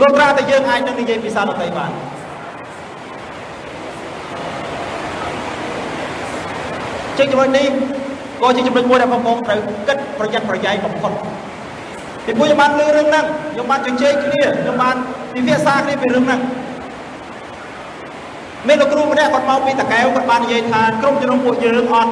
[0.00, 1.90] លោកត្រាតែយើងអាចនឹងនិយាយភាសាដទៃបាន
[7.18, 7.66] ជាចំណុចនេះ
[8.42, 11.12] ក៏ជាចំណុចមួយដែលបងប្អូនត្រូវគិតប្រយ័ត្នប្រយែងបំផុត
[12.24, 14.96] ពីព្រោះខ្ញុំបានលើរឿងហ្នឹងខ្ញុំបានជជែកគ្នាខ្ញុំបាន
[15.34, 16.40] ពិភាក្សាគ្នាពីរឿងហ្នឹង
[18.68, 22.10] មានលោកគ្រូម្នាក់គាត់មកពីតកែវគាត់បាននិយាយថាក្រុមជំនុំពួកយើងអត់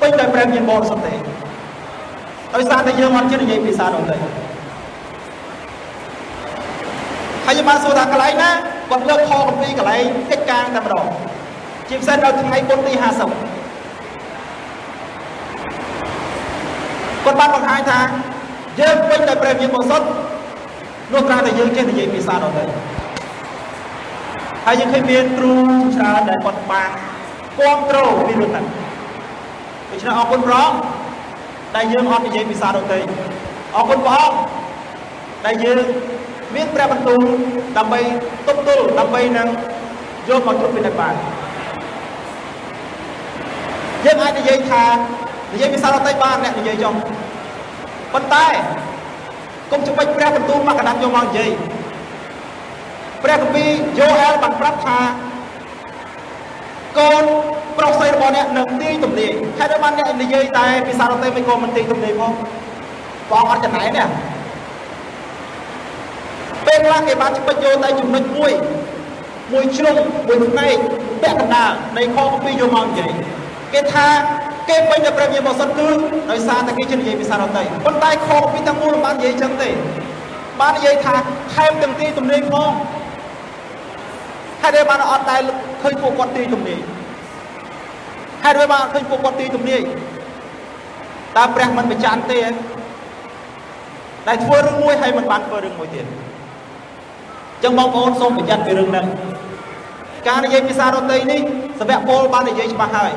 [0.00, 1.14] ពេញដោយព្រះមានបរិសុទ្ធទេ
[2.54, 4.16] ដោយសារតែយើងអត់ជិះនិយាយភាសានោះទេ
[7.46, 8.50] ហើយខ្ញុំបានសួរថាកន្លែងណា
[8.90, 11.04] គាត់លើកខកំពីកន្លែងកិច្ចការតែម្ដង
[11.88, 13.04] ជាពិសេសនៅថ្ងៃបុណ្យទី50
[17.24, 18.00] គាត់បានបង្ហាញថា
[18.80, 20.06] យើងពេញដោយព្រះវិញ្ញាណបរិសុទ្ធ
[21.12, 22.64] នោះគ្រាន់តែយើងចេះនិយាយភាសានោះទេ
[24.66, 25.54] ហើយយើងឃើញមានគ្រូ
[25.96, 26.90] ច្រើនដែលគាត់បាន
[27.58, 28.66] គ្រប់គ្រងពីរឿងហ្នឹង
[29.90, 30.78] ដូច្នេះអរគុណព្រះអង្គ
[31.76, 32.98] ដែលយើងអត់និយាយភាសានោះទេ
[33.76, 34.36] អរគុណព្រះអង្គ
[35.46, 35.78] ដែលយើង
[36.54, 37.20] មានព្រះបន្ទូល
[37.78, 38.00] ដើម្បី
[38.46, 39.48] ទប់ទល់ដើម្បីនឹង
[40.28, 41.14] យកមកត្រួតពិនិត្យបាន
[44.06, 44.84] យើងអាចនិយាយថា
[45.54, 46.94] និយាយភាសាដទៃបានអ្នកនិយាយចុះ
[48.12, 48.46] ប៉ុន្តែ
[49.72, 51.50] កុំច្បាច់ព្រះបន្ទូលមកកណ្ដាប់យកមកនិយាយ
[53.22, 54.98] ព្រះគម្ពីរយូអែលបានប្រាប់ថា
[56.98, 57.24] កូន
[57.78, 62.32] ប្រុសស្រីរបស់អ្នកនឹងទាយទំនាយហេតុតែបានអ្នកនិយាយតែភាសាដទៃមិនក៏មិនទាយទំនាយផង
[63.30, 64.02] បងអត់ចំណែកទេ
[66.66, 68.52] ពេលខ្លះគេបានច្បាច់យកតែចំណុចមួយ
[69.52, 69.96] មួយជ្រុង
[70.26, 70.76] មួយផ្នែក
[71.22, 73.12] ពាក់កណ្ដាលនៃខគម្ពីរយកមកនិយាយ
[73.76, 74.06] គេថា
[74.68, 75.88] គេពេញតែព្រះវិញ្ញាណបរិសុទ្ធគឺ
[76.30, 79.68] ដោយសារតែគេជិះនិយាយភាសាដទៃប៉ុន្តែខគម្ពីរទាំងមូលមិនបាននិយាយចឹងទេ
[80.60, 81.14] បាននិយាយថា
[81.54, 82.70] ថែមទាំងទីទំនេរផង
[84.62, 85.42] ហេតុអីបានអត់ដែល
[85.82, 86.80] ឃើញពួកគាត់ទីទំនាយ
[88.44, 89.80] ហេតុអីបានអត់ឃើញពួកគាត់ទីទំនាយ
[91.36, 92.38] តើព្រះមិនបញ្ចាន់ទេ
[94.28, 96.12] ដែលធ្វើរឿងមួយហើយមិនបានធ្វើរឿងមួយទៀតអ
[97.58, 99.06] ញ្ចឹងបងប្អូនសូមប្រយ័ត្នពីរឿងហ្នឹង
[100.28, 101.40] ការនិយាយភាសាដទៃនេះ
[101.80, 103.12] សវៈពលបាននិយាយច្បាស់ហើយ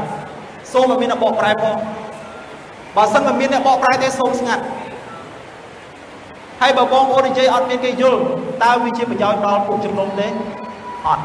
[0.74, 1.76] សូមឲ្យមានអ្នកបកប្រែផង
[2.96, 4.64] បើសិនមិនមានអ្នកបកប្រែទេសូមស្ងាត់
[6.62, 8.20] ហើយបើបងប្អូននិយាយអត់មានគេយល់
[8.64, 10.28] តើវាជាប្រយោជន៍ដល់ពួកជំនុំទេ
[11.08, 11.24] អត់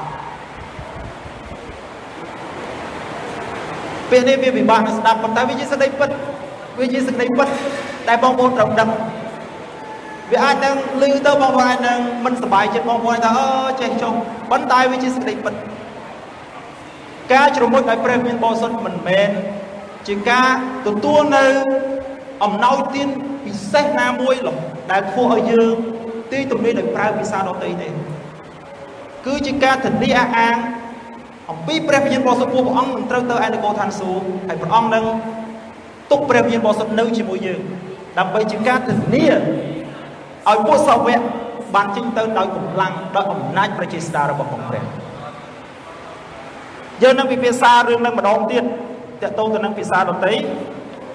[4.11, 6.11] ពេលនេះវាពិបាកនឹងស្ដាប់ប៉ុន្តែវាជាសេចក្តីពិត
[6.79, 7.49] វាជាសេចក្តីពិត
[8.09, 8.89] ដែលបងប្អូនត្រូវដឹង
[10.33, 14.13] វាអាចនឹងឮទៅបងប្អូនអាចនឹងមិនសប្បាយចិត្តបងប្អូនថាអឺចេះចុះ
[14.51, 15.55] ប៉ុន្តែវាជាសេចក្តីពិត
[17.33, 19.31] ការជ្រមុជដោយព្រះវិញ្ញាណបរិសុទ្ធមិនមែន
[20.09, 20.51] ជាការ
[20.87, 21.47] ទទួលនៅ
[22.45, 23.09] អំណោយទាន
[23.45, 24.35] ពិសេសណាមួយ
[24.93, 25.75] ដែលធ្វើឲ្យយើង
[26.33, 27.89] ទីទំនេរដោយប្រើភាសាដទៃទេ
[29.27, 30.57] គឺជាការធានាអះអាង
[31.51, 35.05] អំពីព្រះវិញ្ញាណបរិសុទ្ធពួកព្រះអង្គនឹងត្រូវទៅឯនគរឋានសួគ៌ហើយព្រះអង្គនឹង
[36.11, 37.61] ទុកព្រះវិញ្ញាណបរិសុទ្ធនៅជាមួយយើង
[38.18, 41.20] ដើម្បីជាការធានាឲ្យពួកសាវក
[41.75, 45.04] បានចេញទៅដោយកម្លាំងដោយអំណាចប្រជាស្ដាររបស់ព្រះ
[47.03, 48.65] យើងនឹងពិភាក្សារឿងនឹងម្ដងទៀត
[49.23, 50.33] តកតងទៅនឹងភាសាដទៃ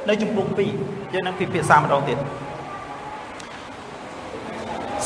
[0.10, 0.48] នៅជំពូក
[0.82, 2.18] 2យើងនឹងពិភាក្សាម្ដងទៀត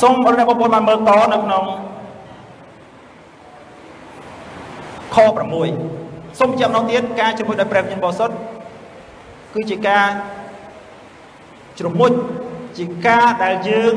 [0.02, 1.64] សូមអរគុណបងប្អូនបានមើលតនៅក្នុង
[5.14, 5.16] ខ
[5.82, 8.34] 6សូមចាំម្ដងទៀតការជាមួយដោយព្រះវិញ្ញាណបរិសុទ្ធ
[9.54, 10.06] គឺជាការ
[11.78, 12.12] ជ្រមុជ
[12.78, 13.92] ជាការដែលយើង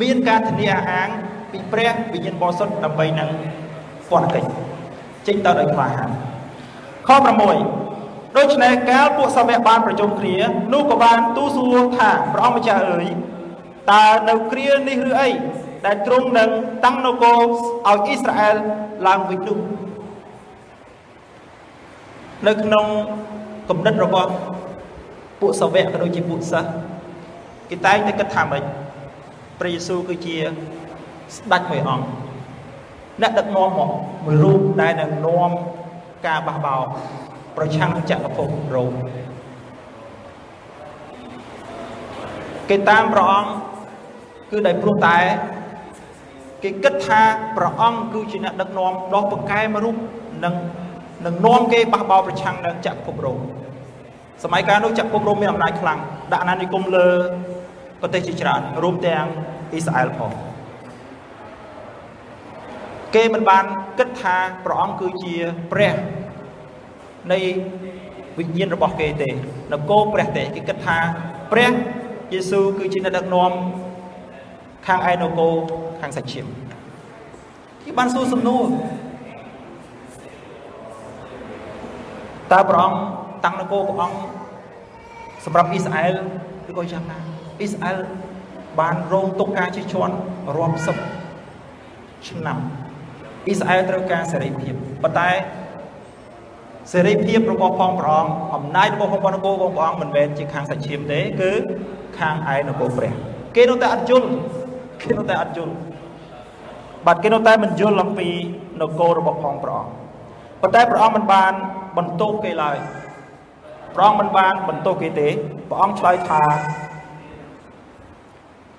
[0.00, 1.08] មានការធានាអាហាង
[1.52, 3.30] ពីព្រះវិញ្ញាណបរិសុទ្ធដើម្បីនឹង
[4.10, 4.77] ពន្ធកិច្ច
[5.28, 6.10] ចេញទៅដោយក្លាហាន
[7.08, 10.36] ខ6ដូច្នេះកាលពួកសាវកបានប្រជុំគ្នា
[10.72, 13.06] នោះក៏បានទូសួរថាព្រះអង្គម្ចាស់អើយ
[13.92, 15.30] តើនៅគ្រានេះឬអី
[15.86, 16.48] ដែលទ្រង់នឹង
[16.84, 17.46] តាំងនគរឲ្យ
[17.86, 18.56] អ៊ីស្រាអែល
[19.06, 19.58] ឡើងវិញនោះ
[22.46, 22.86] នៅក្នុង
[23.68, 24.30] គំនិតរបស់
[25.40, 26.70] ពួកសាវកក៏ដូចជាពួកសិស្ស
[27.70, 28.62] គេតែងតែគិតថាម៉េច
[29.60, 30.36] ព្រះយេស៊ូវគឺជា
[31.36, 32.27] ស្ដេចមួយអង្គ
[33.22, 33.90] អ្នកដឹកនាំមក
[34.24, 35.50] មួយរូបដែលនឹងនាំ
[36.26, 36.82] ការបះបោរ
[37.56, 38.92] ប្រឆាំងចក្រភពរ៉ូម
[42.70, 43.50] គេតាមព្រះអង្គ
[44.50, 45.16] គឺដោយព្រោះតែ
[46.62, 47.20] គេគិតថា
[47.56, 49.96] ព្រះអង្គគឺជាអ្នកដឹកនាំដ៏ពូកែមួយរូប
[50.44, 50.54] នឹង
[51.26, 53.40] នឹងនាំគេបះបោរប្រឆាំងនឹងចក្រភពរ៉ូម
[54.44, 55.98] សម័យកាលនោះចក្រភពរ៉ូមមានអំណាចខ្លាំង
[56.32, 57.08] ដាក់អាណានិគមលើ
[58.00, 59.24] ប្រទេសជាច្រើនរួមទាំង
[59.72, 60.32] អ៊ីស្រាអែលផង
[63.14, 63.64] គេមិនបាន
[63.98, 65.34] គិតថាព្រះអង្គគឺជា
[65.72, 65.94] ព្រះ
[67.32, 67.38] នៃ
[68.38, 69.28] វិញ្ញាណរបស់គេទេ
[69.72, 70.96] នគរព្រះទេគេគិតថា
[71.52, 71.72] ព្រះ
[72.32, 73.52] យេស៊ូវគឺជាអ្នកដឹកនាំ
[74.86, 75.54] ខាងឯនគរ
[76.00, 76.46] ខាងសាច់ឈាម
[77.84, 78.64] គេបានសួរសំណួរ
[82.52, 82.98] តើព្រះអង្គ
[83.44, 84.18] តាំងនគរព្រះអង្គ
[85.44, 86.16] សម្រាប់អ៊ីស្រាអែល
[86.70, 87.18] ឬក៏យ៉ាងណា
[87.58, 87.96] អ៊ីស្រាអែល
[88.80, 90.14] បានរងទុកការជិះជាន់
[90.56, 90.96] រាប់សិប
[92.28, 92.58] ឆ្នាំ
[93.46, 95.30] អ៊ីស្រាអែលត្រូវការសេរីភាពប៉ុន្តែ
[96.92, 101.50] សេរីភាពរបស់ផងព្រះអង្គអំណាចរបស់ផងនគររបស់ព្រះអង្គមិនមែនជាខាងសាច់ឈាមទេគឺ
[102.18, 103.12] ខាងឯនគរព្រះ
[103.56, 104.28] គេនៅតែអត់យល់
[105.02, 105.74] គេនៅតែអត់យល់
[107.06, 108.28] បាទគេនៅតែមិនយល់អំពី
[108.80, 109.92] នគររបស់ផងព្រះអង្គ
[110.62, 111.52] ប៉ុន្តែព្រះអង្គមិនបាន
[111.98, 112.76] បន្ទោសគេឡើយ
[113.94, 115.28] ព្រះអង្គមិនបានបន្ទោសគេទេ
[115.68, 116.44] ព្រះអង្គឆ្លើយថា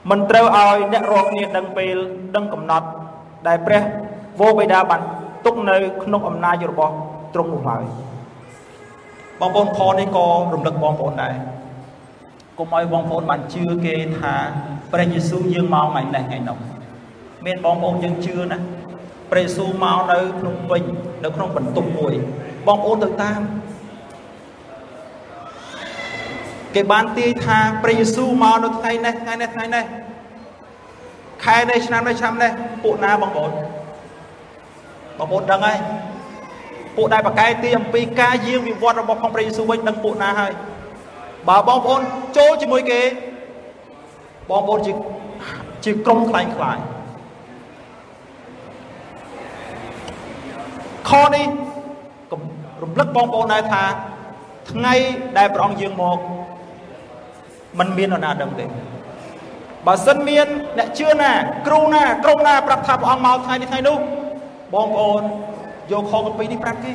[0.10, 1.96] មិនត្រូវឲ្យអ្នករកគ្នាដឹងពេល
[2.36, 2.88] ដឹងកំណត់
[3.48, 3.84] ដែលព្រះ
[4.40, 5.02] វរបិតាបាន
[5.46, 6.94] ទុកនៅ ក្នុងអំណាចរបស់
[7.34, 7.84] ទ្រង់នោះហើយ
[9.40, 11.36] បងប្អូនខនេះក៏រំលឹកបងប្អូនដែរ
[12.58, 14.34] កុំឲ្យបងប្អូនបានជឿគេថា
[14.92, 16.58] ព្រះយេស៊ូវយើងមកថ្ងៃនេះថ្ងៃនោះ
[17.46, 18.58] មានបងប្អូនយើងជឿណា
[19.32, 20.82] ព្រះយេស៊ូវមកនៅភ្នំពេញ
[21.24, 22.14] នៅក្នុងបន្ទប់មួយ
[22.68, 23.40] បងប្អូនទៅតាម
[26.76, 29.86] គេបានទាយថាព្រះយេស៊ូវមកនៅថ្ងៃនេះថ្ងៃនេះថ្ងៃនេះ
[31.44, 32.52] ខែនេះឆ្នាំនេះឆ្នាំនេះ
[32.84, 33.52] ពួកណាបងប្អូន
[35.20, 35.78] បងប្អូនដឹងហើយ
[36.96, 40.52] ពួកដែលប្រកែកទីអំពីការយាងវិវត្តរបស់ផងព្រះយេស៊ូវវិញដឹងពួកណាហើយ
[41.50, 42.02] បើបងប្អូន
[42.38, 43.02] ចូលជាមួយគេ
[44.50, 44.94] បងប្អូនជា
[45.86, 46.78] ជាក្រុមខ្លាញ់ខ្លាយ
[51.10, 51.48] ខនេះ
[52.84, 53.84] រំលឹកបងប្អូនដែរថា
[54.72, 54.94] ថ្ងៃ
[55.38, 56.18] ដែលព្រះអង្គយាងមក
[57.80, 58.66] มันមាននរណាដឹងទេ
[59.88, 60.48] បើសិនមាន
[60.78, 61.32] អ្នកជឿណា
[61.68, 63.98] គ្រូណាក្រុមណាប្រាប់ថាព្រះអង្គមកថ្ងៃនេះថ្ងៃនោះ
[64.74, 65.22] បងប្អូន
[65.92, 66.94] យកខកពីនេះប្រាប់គេ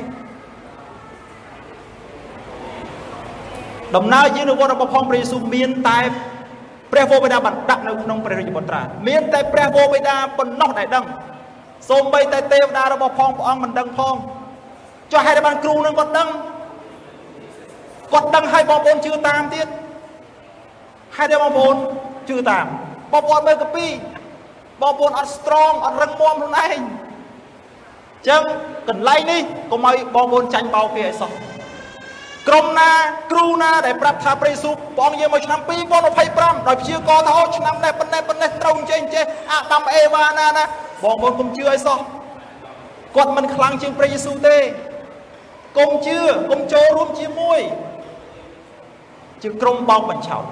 [3.95, 5.99] ដំណើរយាងនៅវត្តរបស់ផងព្រះយេស៊ូវមានតែ
[6.91, 11.05] ព្រះវរបិតាបានដាក់នៅក្នុងព្រះរាជបុត្រាមានតែព្រះវរបិតាប៉ុណ្ណោះដែលដឹង
[11.89, 14.15] សូម្បីតែទេវតារបស់ផងព្រះអង្គមិនដឹងផង
[15.11, 16.29] ចុះហេតុតែបានគ្រូនឹងគាត់ដឹង
[18.13, 19.67] គាត់ដឹងឲ្យបងប្អូនជឿតាមទៀត
[21.17, 21.75] ហេតុតែបងប្អូន
[22.29, 22.65] ជឿតាម
[23.11, 23.85] បងប្អូនមើលកាពី
[24.81, 28.41] បងប្អូនអត់ strong អត់រឹងមាំខ្លួនឯងអញ្ចឹង
[28.89, 31.31] កន្លែងនេះកុំឲ្យបងប្អូនចាញ់បោកគេឲ្យសោះ
[32.47, 32.89] ក្រុមណា
[33.31, 35.59] គ្រូណាដែលប្រាប់ថាព្រះយេស៊ូវព្រះអង្គយាងមកឆ្នាំ
[36.07, 40.63] 2025ដោយព្យាករថាអូឆ្នាំនេះប៉ុណ្ណេះប៉ុណ្ណេះត្រូវចេះចេះអាដាមអេវ៉ាណាណា
[41.03, 41.99] បងប្អូនកុំជឿឲ្យសោះ
[43.15, 44.57] គាត់មិនខ្លាំងជាងព្រះយេស៊ូវទេ
[45.77, 46.17] កុំជឿ
[46.51, 47.59] កុំចូលរួមជាមួយ
[49.43, 50.43] ជាក្រុមបោកបញ្ឆោត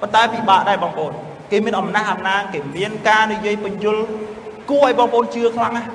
[0.00, 1.12] ប៉ុន្តែពិបាកដែរបងប្អូន
[1.50, 3.96] គេមានអំណះអំណាងគេមានការនិយាយបញ្យល
[4.70, 5.88] គួរឲ្យបងប្អូនជឿខ្លាំងណាស់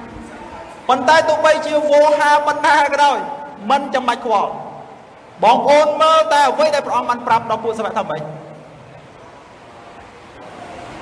[0.90, 3.18] ប៉ុន្តែទោះបីជាវោហាបណ្ដាក៏ដោយ
[3.70, 4.52] មិនចាំបាច់ខ្វល់
[5.44, 8.22] បងប្អូនមើលតែអ្វីដែលព្រះអង្គបានប្រាប់ដល់ពួកសាវកថាម៉េច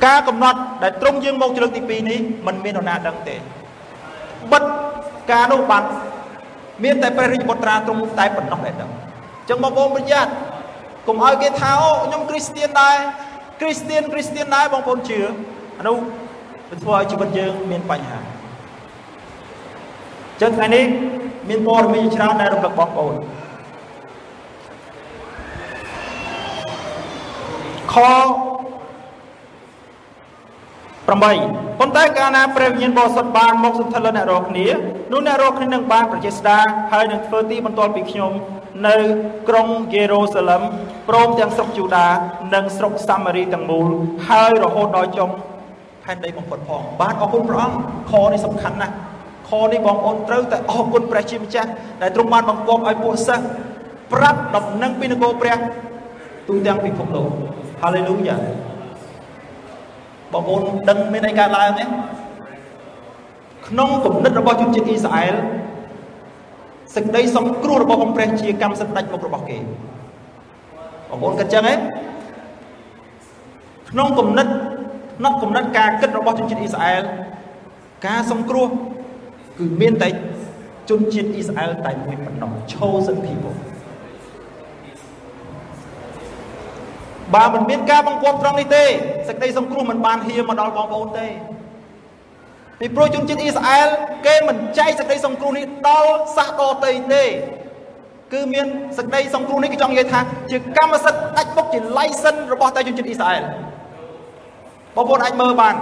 [0.06, 3.36] ការកំណត់ដែលត្រង់យើងមកជ្រើសទី2នេះมันមាននរណាដឹងទេ
[4.52, 4.64] បិទ
[5.32, 5.84] ការនោះបាន
[6.84, 8.98] មានតែព្រះរាជបុត្រាទ្រង់តែប៉ុណ្ណោះដែលដឹងអ
[9.44, 10.32] ញ្ចឹងបងប្អូនប្រយ័ត្ន
[11.08, 12.98] កុំឲ្យគេថាអូខ្ញុំគ្រីស្ទៀនដែរ
[13.62, 15.20] គ្រីស្ទៀនគ្រីស្ទៀនដែរបងប្អូនជឿ
[15.80, 15.98] អានោះ
[16.70, 18.20] វាធ្វើឲ្យជីវិតយើងមានបញ្ហា
[20.42, 20.86] ចឹងថ្ងៃនេះ
[21.50, 23.14] មានព័ត៌មានច្រើនដែលរំលឹកបងប្អូន
[27.94, 27.96] ខ
[31.06, 34.68] 8ប៉ុន្តែកាលណាព្រះវិញ្ញាណបរិសុទ្ធបានមកសន្ធិលអ្នករាល់គ្នា
[35.12, 36.58] នោះអ្នករាល់គ្នានឹងបានប្រជេស្តា
[36.92, 38.32] ហើយនឹងធ្វើទីបន្ទាល់ពីខ្ញុំ
[38.88, 38.96] នៅ
[39.50, 40.62] ក្រុងយេរូសាឡឹម
[41.10, 42.08] ព្រមទាំងស្រុកយូដា
[42.54, 43.88] និងស្រុកសាមារីទាំងមូល
[44.28, 45.30] ហើយរហូតដល់ចុង
[46.04, 47.78] ផែនដីបំផុតផងបាទអរគុណព្រះអង្គ
[48.12, 48.94] ខនេះសំខាន់ណាស់
[49.50, 51.70] ខនេះបងប្អូនត្រូវតែអរគុណព្រះជាម្ចាស់
[52.02, 53.46] ដែលទ្រង់បានបង្គាប់ឲ្យពួកសិស្ស
[54.14, 55.58] ប្រាប់ដំណឹងពីនគរព្រះ
[56.48, 57.30] ទូទាំងពិភពលោក
[57.82, 58.38] ហាឡេលូយ៉ា
[60.34, 61.84] បងប្អូនដឹងមានអីកើតឡើងទេ
[63.68, 65.36] ក្នុងគំនិតរបស់ជនជាតិអ៊ីស្រាអែល
[66.96, 69.58] សេចក្តីសង្គ្រោះរបស់ ông ព្រះ ជាកម្មសិទ្ធិដាច់មុខរបស់គេ
[71.10, 71.74] បងប្អូនគិតចឹងទេ
[73.92, 74.48] ក្នុងគំនិត
[75.18, 77.04] ក្នុងគំនិតការគិតរបស់ជនជាតិអ៊ីស្រាអែល
[78.08, 78.68] ការសង្គ្រោះ
[79.58, 80.10] គឺមានតែ
[80.90, 83.58] ជនជាតិអ៊ីស្រាអែលតែមួយប៉ុណ្ណោះ chosen people
[87.34, 88.84] បើមិនមានការបង្គាប់ត្រង់នេះទេ
[89.28, 91.28] សេចក្តីសង្គ្រោះមិនបានហៀមកដល់បងប្អូនទេ
[92.80, 93.88] ពីព្រោះជនជាតិអ៊ីស្រាអែល
[94.28, 97.24] គេមិនចែកសេចក្តីសង្គ្រោះនេះដល់សាសដទៃទេ
[98.34, 98.66] គឺមាន
[98.98, 100.20] សេចក្តីសង្គ្រោះនេះគេចង់និយាយថា
[100.52, 103.44] ជាកម្មសិទ្ធិដាច់មុខជា license របស់តែជនជាតិអ៊ីស្រាអែល
[104.96, 105.76] បងប្អូនអាចមើលបាន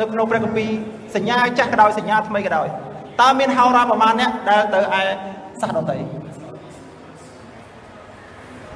[0.00, 0.70] នៅក្នុងព្រះគម្ពីរ
[1.16, 2.68] សញ្ញាចាស់ក៏ដោយសញ្ញាថ្មីក៏ដោយ
[3.20, 5.02] តើមានហោរាប្រមាណអ្នកដែលទៅឯ
[5.60, 5.96] សាសដទៃ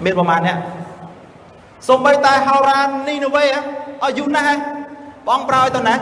[0.05, 0.59] មានប្រមាណអ្នក
[1.89, 4.59] សូម្បីតែហោរានីណូវេឲ្យយូរណាស់
[5.29, 5.95] បងប្រើឲ្យទៅណា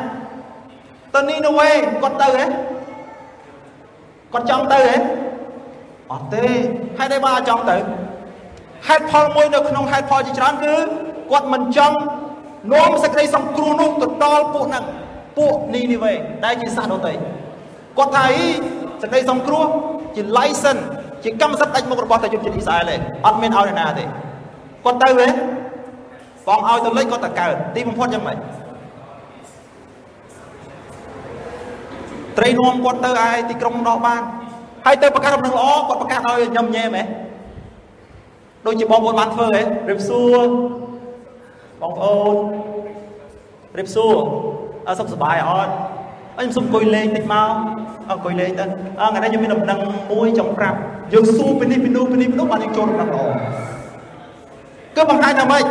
[1.15, 1.71] ទៅនីណូវេ
[2.03, 2.45] គាត់ទៅហ៎
[4.33, 4.97] គាត់ចង់ទៅហ៎
[6.13, 6.45] អត់ទេ
[6.99, 7.77] ហេតុអីបានអត់ចង់ទៅ
[8.89, 10.75] ហេតុផលមួយនៅក្នុងហេតុផលជាច្រើនគឺ
[11.31, 11.97] គាត់មិនចង់
[12.73, 14.85] នាំសេចក្តីសង្គ្រោះនោះទៅដល់ពួកហ្នឹង
[15.39, 16.13] ពួកនីនីវេ
[16.45, 17.13] ដែលជាសាសដទៃ
[17.99, 18.47] គាត់ថាអី
[19.03, 19.65] សេចក្តីសង្គ្រោះ
[20.15, 20.83] ជា license
[21.25, 24.05] ជាកម្មសិទ្ធិដាច់មុខរបស់តែជនជាតិអ៊ីស្រាអែលទេអត់មានឲ្យអ្នកណាទេ
[24.85, 25.27] គាត់ទៅទេ
[26.47, 28.39] បងឲ្យទៅលេចគាត់តែកើតទីបំផុតយ៉ាងម៉េច
[32.39, 34.23] ត្រីនាំគាត់ទៅឯទីក្រុងដោះបាន
[34.87, 37.05] ហើយទៅប្រកាសដំណឹងល្អគាត់ប្រកាសឲ្យញឹមញែមហ៎
[38.67, 40.47] ដូចជាបងប្អូនបានធ្វើហ៎រៀបសួរ
[41.81, 42.35] បងប្អូន
[43.79, 44.17] រៀបសួរ
[44.89, 45.73] អើសុខសប្បាយអត់
[46.39, 47.51] អញសុំអង្គុយលេងតិចមក
[48.11, 48.65] អង្គុយលេងទៅ
[49.01, 49.79] អើថ្ងៃនេះខ្ញុំមានដំណឹង
[50.13, 50.79] មួយចង់ប្រាប់
[51.13, 53.25] យើងសួរពីនេះពីនោះពីនេះពីនោះបានយើងចូលដំណឹងល្អ
[54.97, 55.65] គឺបង្ហាញថាម៉េច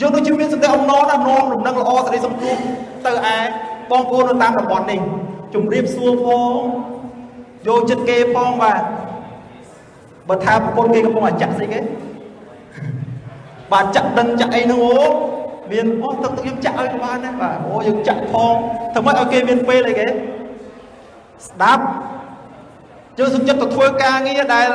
[0.00, 2.56] យើងដូចជាមានសន្តិអំណរណាស់នាំដំណឹងល្អសេរីសង្គ្រោះ
[3.06, 3.36] ទៅឯ
[3.90, 5.00] បងប្អូននៅតាមតំបន់នេះ
[5.54, 6.50] ជំរាបសួរផង
[7.66, 8.80] យកចិត្តគេផងបាទ
[10.28, 11.80] បើថាប្រពន្ធគេកំពុងអាចាក់ស្អីគេ
[13.72, 14.98] បាទចាក់ដឹងចាក់អីហ្នឹងអូ
[15.72, 18.54] មានអូទឹកទឹកយើងចាក់ឲ្យក៏បានដែរបាទអូយើងចាក់ផង
[18.94, 20.06] ធ្វើម៉េចឲ្យគេមានពេលអីគេ
[21.48, 21.84] ស្ដាប់
[23.18, 24.68] យើងសុខចិត្តទៅធ្វើការងារដែល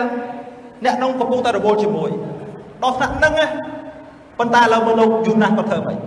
[0.85, 2.09] អ្នកនងកំពុងតែរវល់ជាមួយ
[2.83, 3.47] ដល់ថ្នាក់ហ្នឹងណា
[4.39, 5.97] ប៉ុន្តែឥឡូវមើលលោកយូណាស់គាត់ធ្វើម៉េច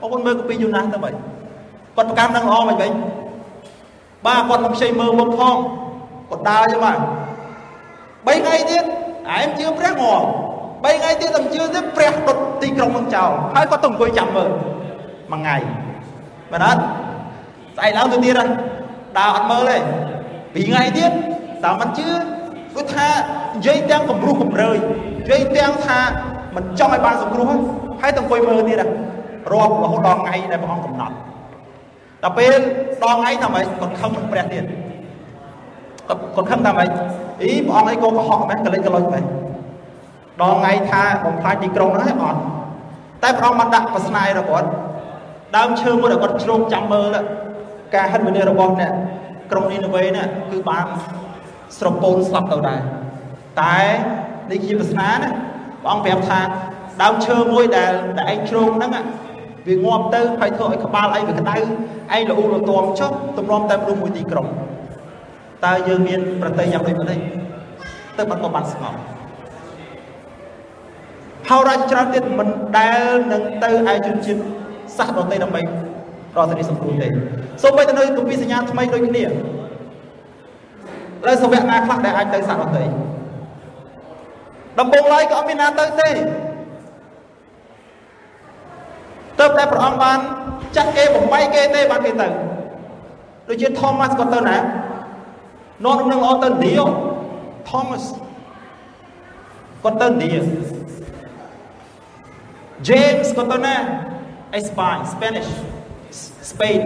[0.00, 1.14] បងប្អូនមើលកពីយូណាស់ទៅម៉េច
[1.96, 2.92] គាត់ប្រកាន់នឹងល្អមិនវិញ
[4.26, 5.56] បាទគាត់មិនខ្ចីមើលមុខផង
[6.30, 8.84] គាត់ដើរចឹងបាទ3ថ្ងៃទៀត
[9.36, 10.26] ឯងជឿព្រះងល់
[10.82, 14.50] 3ថ្ងៃទៀតតែជឿទៀតព្រះដុតទីក្រុងនឹងចោលហើយគាត់ទៅអង្គុយចាំមើល
[15.32, 15.56] មួយថ្ងៃ
[16.52, 16.80] មែនអត់
[17.76, 18.34] ស្អែកឡើងទៅទៀត
[19.18, 21.10] ដើរអត់មើលទេ2ថ្ងៃទៀត
[21.64, 22.06] តើមិនជឿ
[22.74, 23.08] គាត់ថា
[23.56, 24.76] និយាយទាំងគំរោះគំរើយ
[25.20, 26.00] និយាយទាំងថា
[26.56, 27.48] មិនចង់ឲ្យបានសង្គ្រោះ
[28.00, 28.78] ហើយទៅអង្គុយមើលទៀត
[29.52, 31.14] រាប់រហូតដល់ថ្ងៃដែលព្រះអង្គកំណត់
[32.22, 32.52] ដល់ពេល
[33.02, 34.64] ដល់ថ្ងៃថាម៉េចគាត់ខឹងនឹងព្រះទៀត
[36.08, 36.88] គាត់ខឹងថាម៉េច
[37.42, 39.24] អីព្រះអង្គអីក៏កុហកម៉េចកលិចកលុចម៉េច
[40.42, 42.40] ដល់ថ្ងៃថាបំផ្លាញទីក្រុងហ្នឹងឯងអត់
[43.22, 44.68] តែព្រះអង្គបានដាក់ប្រស្នាយរបស់គាត់
[45.56, 47.16] ដើមឈើមួយដែលគាត់ជ្រោកចាំមើល
[47.94, 48.92] ការហិនវិនិច្ឆ័យរបស់អ្នក
[49.50, 50.86] ក្រុងនីណូវេនេះគឺបាន
[51.78, 52.80] ស្រពោនស្លាប់ទៅដែរ
[53.62, 53.78] តែ
[54.50, 55.30] នេះជាប្រស្នាណា
[55.82, 56.40] ព្រះអង្គប្រាប់ថា
[57.02, 58.90] ដើមឈើមួយដែលដែលឯងជ្រោកហ្នឹង
[59.68, 64.46] វាងាប់ទៅហើយធ្វើឲ្យក្បាលឯងវាក្តៅឯងលូលទាំចុះទម្រាំតែមនុស្សមួយទីក្រុង
[65.64, 67.20] តើយើងមានប្រតិយ៉ាងដូចម្ដេច
[68.18, 68.98] ទៅបាត់ក៏បានស្ងប់
[71.48, 74.40] ហើយរាជច្រើនទៀតមិនដែលនឹងទៅឯជនជាតិ
[74.96, 77.08] សាសដទៃដើម្បីរកសេរីសង្គ្រោះទេ
[77.62, 79.24] សូម្បីតែនៅគម្ពីរសញ្ញាថ្មីដូចគ្នា
[81.26, 82.84] លើសវៈណាខ្លះដែលអាចទៅសាសដទៃ
[84.78, 86.10] ដំបងឡើយក៏អត់មានណាទៅទេ
[89.40, 90.18] ទៅតែព្រះអង្គបាន
[90.76, 92.28] ចាត់គេបំបីគេទេបានគេទៅ
[93.48, 94.56] ដូចជា Thomas ក៏ទៅណា
[95.84, 96.74] នាំនឹងអត់ទៅឥណ្ឌា
[97.70, 98.04] Thomas
[99.82, 100.30] គាត់ទៅឥណ្ឌា
[102.88, 103.74] James ក៏ទៅណា
[104.54, 105.50] អេស្ប៉ាញ Spanish
[106.50, 106.80] Spain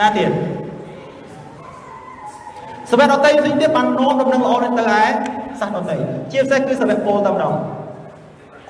[0.00, 0.30] ណាទៀត
[2.90, 5.02] សវៈដតីផ្សេងទៀតបាននាំដំណឹងល្អនេះទៅឯ
[5.60, 5.96] សាសដតី
[6.32, 7.54] ជាពិសេសគឺសវៈពលតែម្ដង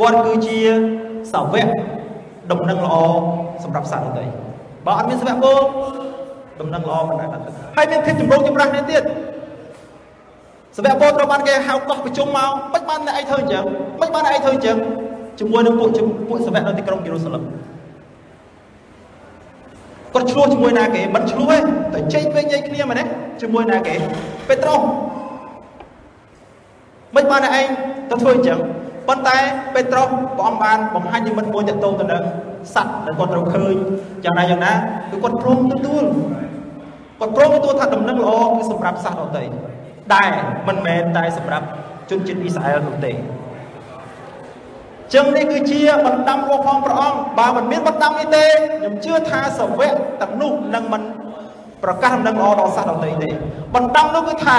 [0.00, 0.58] គាត់គឺជា
[1.32, 1.64] សវៈ
[2.50, 2.96] ដំណឹងល្អ
[3.64, 4.26] សម្រាប់សាសដតី
[4.86, 5.58] បើអត់មានសវៈពល
[6.60, 7.28] ដំណឹងល្អមិនដែរ
[7.76, 9.02] ហើយមានភាពចម្រុងចម្រាស់នេះទៀត
[10.76, 13.64] សវៈពលត្រូវបានគេហៅកោះប្រជុំមកមិនបានអ្នកឯងធ្វើអញ្ចឹង
[14.00, 14.78] មិនបានអ្នកឯងធ្វើអញ្ចឹង
[15.38, 15.90] ជាមួយនឹងពួក
[16.28, 17.42] ពួកសវៈនៅទីក្រុងយេរូសាឡឹម
[20.14, 21.58] គាត់ឆ្លោះជាមួយណាគេមិនឆ្លោះទេ
[21.94, 23.04] តែជែកវិញញ៉ៃគ្នាមែនទេ
[23.40, 23.94] ជាមួយណាគេ
[24.48, 24.80] ពេត្រុស
[27.16, 27.66] មិនបានឯង
[28.10, 28.58] ទៅធ្វើអញ្ចឹង
[29.08, 29.36] ប៉ុន្តែ
[29.74, 30.08] ពេត្រុស
[30.38, 32.22] ព្រះអង្គបានបង្ហាញនិមិត្តមួយទៅទៅនឹង
[32.74, 33.74] សត្វដែលគាត់ត្រូវឃើញ
[34.24, 34.72] យ៉ាងណាយ៉ាងណា
[35.10, 36.04] គឺគាត់ព្រមទទួល
[37.20, 39.42] គាត់ព្រមទទួលថាដំណឹងល្អគឺសម្រាប់សត្វដទៃ
[40.14, 40.24] តែ
[40.68, 41.66] មិនមែនតែសម្រាប់
[42.10, 43.12] ជនជាតិអ៊ីស្រាអែលនោះទេ
[45.14, 48.44] ចឹងនេះគឺជាបណ្ដាំរបស់ផងព្រះអង្គបើមិនមានបណ្ដាំនេះទេ
[48.78, 51.02] ខ្ញុំជឿថាសាវកទាំងនោះនឹងមិន
[51.82, 53.28] ប្រកាសដំណឹងល្អដល់សាសដទៃទេ
[53.74, 54.58] បណ្ដាំនោះគឺថា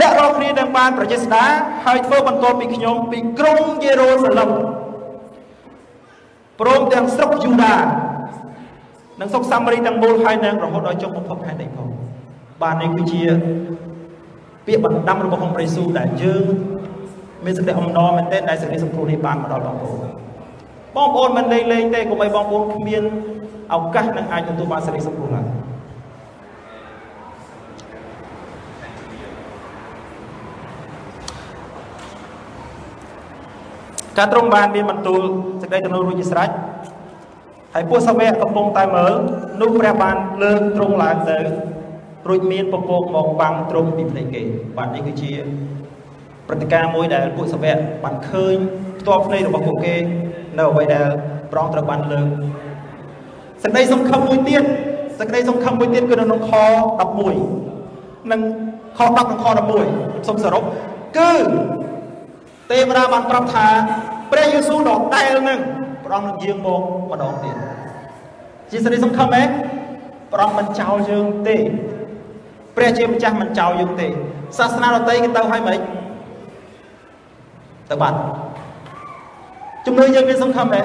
[0.00, 1.44] អ្នករាល់គ្នានឹងបានប្រជេស្តា
[1.84, 4.50] ហើយធ្វើបន្ទាប់ពីខ្ញុំពីក្រុងយេរូសាឡឹម
[6.60, 7.74] ព្រមទាំងស្រុកយូដា
[9.20, 11.88] និងស្រុកសាមារីទាំងមូលហើយនឹងរហូតដល់ចុងបំផុតផែនដីផង
[12.62, 13.22] បាទនេះគឺជា
[14.66, 16.44] ពាក្យបណ្ដាំរបស់ព្រះយេស៊ូវដែលយើង
[17.44, 19.98] មានសេចក្តីអំណរមែនទែនដែលសេចក្តីសង្គ្រោះនេះបានមកដល់បងប្អូន
[20.96, 23.02] បងប្អូនមិនលេងលេងទេកុំឲ្យបងប្អូនគ្មាន
[23.74, 25.46] ឱកាសនឹងអាចទទួលបានសេចក្តីសង្គ្រោះឡើយ
[34.18, 35.20] ការទ្រង់បានមានបន្ទូល
[35.62, 36.50] សេចក្តីទំនួលរួចជាស្រេច
[37.74, 39.14] ហើយពួកសាវកកំពុងតែមើល
[39.60, 41.38] នោះព្រះបានលើកទ្រង់ឡើងទៅ
[42.28, 44.42] រួចមានពពកមកបាំងទ្រង់ពីភ្នែកគេ
[44.76, 45.32] បាទនេះគឺជា
[46.46, 48.56] ព្រឹត្តិការណ៍មួយដែលពួកសាវកបានឃើញ
[49.00, 49.96] ផ្ទាល់ភ្នែករបស់ពួកគេ
[50.58, 51.08] នៅអ្វីដែល
[51.52, 52.26] ប្រងត្រូវបានលើក
[53.62, 54.62] សេចក្តីសង្ឃឹមមួយទៀត
[55.18, 56.52] សេចក្តីសង្ឃឹមមួយទៀតគឺនៅក្នុងខ
[57.20, 58.40] 11និង
[58.98, 59.44] ខ10និងខ
[59.86, 60.62] 11សូមសរុប
[61.18, 61.32] គឺ
[62.70, 63.66] ទេវតាបានប្រាប់ថា
[64.30, 65.58] ព្រះយេស៊ូវដ៏ដែលនឹង
[66.04, 67.56] ព្រះអង្គនឹងយាងមកម្ដងទៀត
[68.70, 69.42] ជាសេចក្តីសង្ឃឹមទេ
[70.32, 71.56] ព្រះអង្គមិនចោលយើងទេ
[72.76, 74.06] ព្រះជាម្ចាស់មិនចោលយើងទេ
[74.58, 75.76] សាសនាដទៃគេទៅឲ្យមិន
[77.90, 78.16] ទៅបាត់
[79.86, 80.80] ជំនឿយើងមានសង្ឃឹមទេ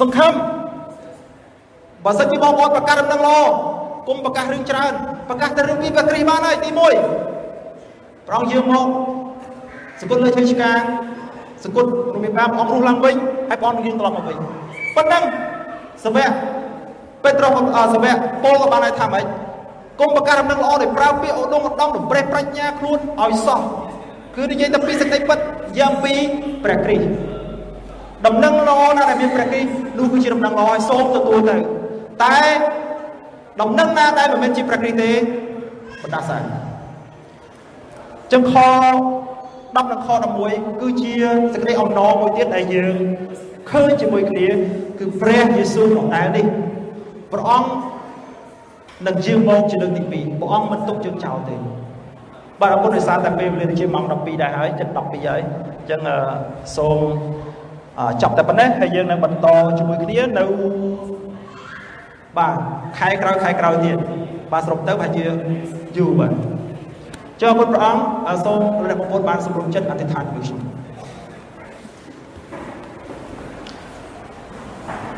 [0.00, 0.32] សង្ឃឹម
[2.04, 3.38] បើសិនជាបងប្អូនប្រកាសដំណឹងល្អ
[4.08, 4.92] គុំប្រកាសរឿងច្រើន
[5.28, 8.86] ប្រកាសតែរឿងពីព្រះគ្រីស្ទបានហើយទី1ប្រងយើងមក
[10.00, 10.80] សគុណលើឆ្វេងឆ្កាង
[11.64, 13.16] សគុណរបៀបបានព្រះអង្គរស់ឡើងវិញ
[13.48, 14.36] ហើយព្រះអង្គយើងត្រឡប់មកវិញ
[14.96, 15.22] ប៉ុណ្ណឹង
[16.04, 16.28] សវៈ
[17.26, 17.50] ពេត្រុស
[17.94, 18.12] សវៈ
[18.42, 19.24] ពលក៏បានឲ្យថាម៉េច
[20.00, 23.60] គុំប្រកាសដំណឹងល្អដោយប្រើពាក្យឧត្តមឧត្តមតម្រេះប្រាជ្ញាខ្លួនឲ្យសោះ
[24.36, 25.38] គឺនិយាយទៅពីសេចក្តីពិត
[25.78, 26.12] យ៉ាងពី
[26.64, 27.08] ព្រះគ្រីស្ទ
[28.26, 31.56] ដំណឹងល្អណាស់ដែលមានព្រះគ្រីស្ទនោះគឺជាដំណឹងល្អឲ្យសូមទទួលទៅ
[32.24, 32.38] តែ
[33.60, 35.12] ដំណឹងណាដែលមិនមែនជាព្រះគ្រីស្ទទេ
[36.02, 36.38] បណ្ដាសា
[38.32, 38.54] ចឹងខ
[39.76, 40.08] 10និងខ
[40.44, 41.12] 11គឺជា
[41.52, 42.96] សេចក្តីអំណរមួយទៀតដែលយើង
[43.70, 44.48] ឃើញជាមួយគ្នា
[44.98, 46.46] គឺព្រះយេស៊ូវដដែលនេះ
[47.32, 47.68] ព្រះអង្គ
[49.06, 51.56] នឹងជើងមកជាលើកទី2ព្រះអង្គមិនទុកជើងចោលទេ
[52.60, 55.40] បាទអរគុណដោយសារតែពេលវេលាជាម៉ោង12ដែរហើយជិត12ហើយ
[55.78, 56.00] អញ្ចឹង
[56.76, 56.98] សូម
[58.22, 59.46] ចប់តែប៉ុណ្ណេះហើយយើងនឹងបន្ត
[59.78, 60.44] ជាមួយគ្នានៅ
[62.38, 62.56] បាទ
[62.98, 63.98] ខែក្រោយខែក្រោយទៀត
[64.52, 65.24] បាទសរុបទៅប្រហែលជា
[65.96, 66.32] យូរបាទ
[67.40, 70.60] ចុះអរគុណព្រះអង្គសូមព្រះអ្នកប្រពន្ធបានសម្រុំចិត្តអធិដ្ឋានជាមួយខ្ញុំ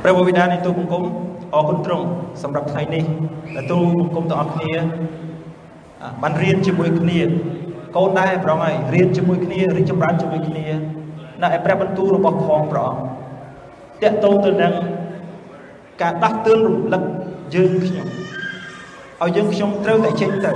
[0.02, 1.02] ព្រះបិតានៃទូបង្គំ
[1.54, 2.06] អរគុណទ្រង់
[2.42, 3.04] សម្រាប់ថ្ងៃនេះ
[3.54, 4.72] ដែលទូបង្គំទាំងអស់គ្នា
[6.22, 7.20] បានរៀនជាមួយគ្នា
[7.96, 10.66] កូនដែរប្រងហើយរៀនជាមួយគ្នារីកចម្រើនជាមួយគ្នា
[11.42, 14.74] នៅឯព្រះបន្ទូលរបស់ផងព្រះអង្គតកតងទៅនឹង
[16.02, 17.02] ការដាស់តឿនរំលឹក
[17.54, 18.06] យើងខ្ញុំ
[19.20, 20.52] ឲ្យយើងខ្ញុំត្រូវតែចេញទៅ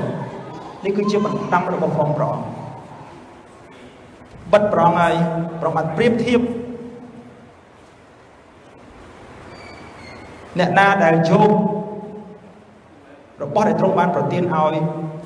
[0.85, 2.47] នេះគឺជាបណ្ដាំរបស់ផងព្រះអង្គ
[4.53, 5.15] បិទប្រងហើយ
[5.61, 6.41] ប្រងបានប្រៀបធៀប
[10.59, 11.51] អ្នកណាដែលជោគ
[13.43, 14.75] របស់ដែលទ្រង់បានប្រទានឲ្យ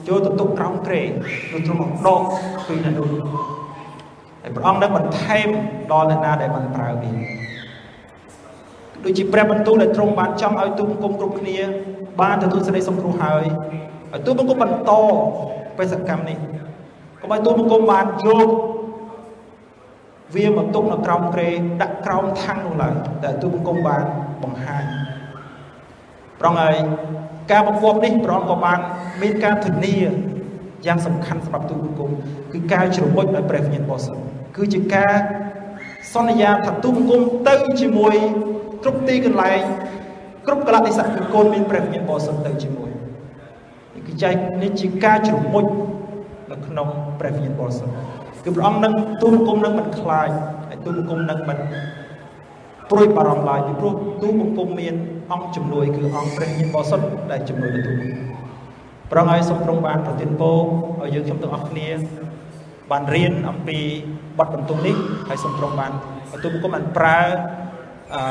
[0.08, 2.22] ចូលទៅទុកក្រោមគ្រែនោះទ្រង់នឹងដក
[2.66, 3.08] ពីនៅនោះ
[4.42, 5.48] ហើយព្រះអង្គនឹងបន្ថែម
[5.92, 7.10] ដល់អ្នកណាដែលបានប្រើវា
[9.04, 11.56] ដូចជាព្រះបន្ទូលដែលទ្រង់បានចង់ឲ្យទូបង្គំគ្រប់គ្នា
[12.20, 13.44] បានទទួលសេចក្តីសង្គ្រោះហើយ
[14.12, 14.92] ឲ្យទូបង្គំបន្ត
[15.78, 16.36] បេសកកម្មនេះ
[17.20, 18.48] កុំឲ្យទូបង្គំបានយក
[20.34, 21.48] វាមកទុកនៅក្រោមគ្រែ
[21.82, 24.02] ដាក់ក្រោមថាំងនោះឡើយតែទូបង្គំបាន
[24.42, 24.84] បង្ហាញ
[26.40, 26.76] ប្រងហើយ
[27.50, 28.78] ការបង្គាប់នេះព្រះអង្គក៏បាន
[29.22, 29.96] មានការធានា
[30.86, 32.10] យ៉ាងសំខាន់សម្រាប់ទូបង្គំ
[32.52, 34.20] គឺការជ្រមុជដោយព្រះវិញ្ញាណបរិសុទ្ធ
[34.56, 35.12] គឺជាការ
[36.14, 38.14] សន្យាថាទូបង្គំទៅជាមួយ
[38.82, 39.60] គ្រប់ទីកន្លែង
[40.46, 42.90] គ្រប់កលៈទេសៈគឺកូនមានព្រះវិញ្ញាណបរិសុទ្ធទៅជាមួយ
[43.94, 45.64] នេះគឺចែកនេះជាការជ្រមុជ
[46.50, 46.88] នៅក្នុង
[47.20, 47.92] ព្រះវិញ្ញាណបរិសុទ្ធ
[48.44, 50.28] គឺព្រះអង្គនឹងទូបង្គំនឹងមិនខ្លាច
[50.68, 51.58] ហើយទូបង្គំនឹងមិន
[52.90, 54.94] ព្រួយបារម្ភឡើយពីព្រោះទូបង្គំមាន
[55.32, 57.92] អង្គជំនួយគឺអង្គព្រះញាណបរិសុទ្ធដែលជំនួយទៅទូ
[59.12, 60.56] ប្រងឲ្យសូមប្រងបានប្រទានពរ
[61.02, 61.88] ឲ្យយើងខ្ញុំទាំងអស់គ្នា
[62.90, 63.78] បានរៀនអំពី
[64.38, 64.96] បទបន្ទូលនេះ
[65.28, 65.92] ហើយសូមប្រងបាន
[66.32, 67.20] ឲ្យទូបង្គំបានប្រើ
[68.14, 68.22] អឺ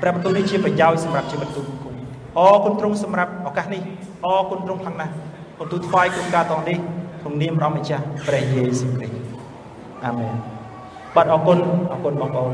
[0.00, 1.94] ព្រះបន្ទូលនេះជាប្រយោជន៍សម្រាប់ជីវិតទូបង្គំ
[2.38, 3.82] អរគុណទ្រង់សម្រាប់ឱកាសនេះ
[4.24, 5.12] អរគុណទ្រង់ខ្លាំងណាស់
[5.58, 6.78] គុណទូថ្វាយគុំការតនេះ
[7.22, 9.16] ក្នុងនាមព្រះម្ចាស់ព្រះយេស៊ូវគ្រីស្ទ
[10.04, 10.34] អាមែន
[11.16, 11.58] បាទអរគុណ
[11.92, 12.52] អរគុណបងប្អូន